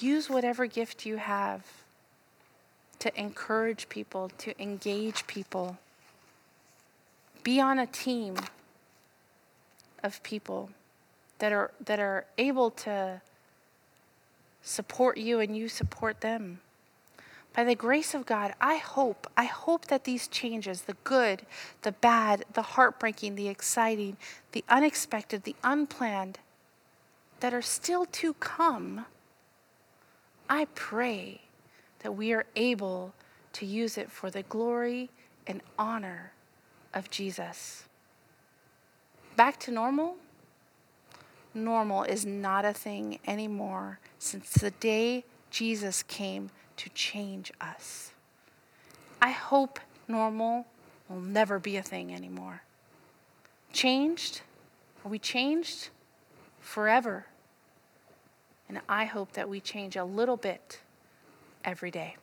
Use 0.00 0.30
whatever 0.30 0.66
gift 0.66 1.04
you 1.04 1.16
have 1.16 1.64
to 2.98 3.20
encourage 3.20 3.88
people, 3.88 4.30
to 4.38 4.60
engage 4.62 5.26
people. 5.26 5.78
Be 7.42 7.60
on 7.60 7.78
a 7.78 7.86
team 7.86 8.36
of 10.02 10.22
people 10.22 10.70
that 11.38 11.52
are 11.52 11.70
that 11.84 11.98
are 11.98 12.24
able 12.38 12.70
to 12.70 13.20
support 14.62 15.16
you 15.16 15.40
and 15.40 15.56
you 15.56 15.68
support 15.68 16.20
them. 16.20 16.60
By 17.54 17.64
the 17.64 17.74
grace 17.74 18.14
of 18.14 18.26
God, 18.26 18.54
I 18.60 18.76
hope, 18.76 19.26
I 19.36 19.44
hope 19.44 19.86
that 19.86 20.04
these 20.04 20.28
changes, 20.28 20.82
the 20.82 20.96
good, 21.02 21.42
the 21.82 21.92
bad, 21.92 22.44
the 22.52 22.62
heartbreaking, 22.62 23.34
the 23.34 23.48
exciting, 23.48 24.16
the 24.52 24.64
unexpected, 24.68 25.42
the 25.42 25.56
unplanned, 25.64 26.38
that 27.40 27.52
are 27.52 27.62
still 27.62 28.06
to 28.06 28.34
come, 28.34 29.06
I 30.50 30.66
pray 30.74 31.40
that 32.00 32.12
we 32.12 32.34
are 32.34 32.44
able 32.56 33.14
to 33.54 33.64
use 33.64 33.96
it 33.96 34.10
for 34.10 34.30
the 34.30 34.42
glory 34.42 35.08
and 35.46 35.62
honor 35.78 36.32
of 36.92 37.08
Jesus. 37.10 37.84
Back 39.36 39.58
to 39.60 39.70
normal? 39.70 40.16
Normal 41.54 42.02
is 42.02 42.26
not 42.26 42.66
a 42.66 42.74
thing 42.74 43.18
anymore 43.26 43.98
since 44.18 44.50
the 44.52 44.72
day 44.72 45.24
Jesus 45.50 46.02
came 46.02 46.50
to 46.76 46.90
change 46.90 47.50
us. 47.60 48.12
I 49.22 49.30
hope 49.30 49.80
normal 50.06 50.66
will 51.08 51.20
never 51.20 51.58
be 51.58 51.78
a 51.78 51.82
thing 51.82 52.14
anymore. 52.14 52.62
Changed? 53.72 54.42
Are 55.02 55.10
we 55.10 55.18
changed? 55.18 55.88
forever. 56.60 57.26
And 58.70 58.80
I 58.88 59.04
hope 59.04 59.32
that 59.32 59.48
we 59.48 59.58
change 59.58 59.96
a 59.96 60.04
little 60.04 60.36
bit 60.36 60.80
every 61.64 61.90
day. 61.90 62.14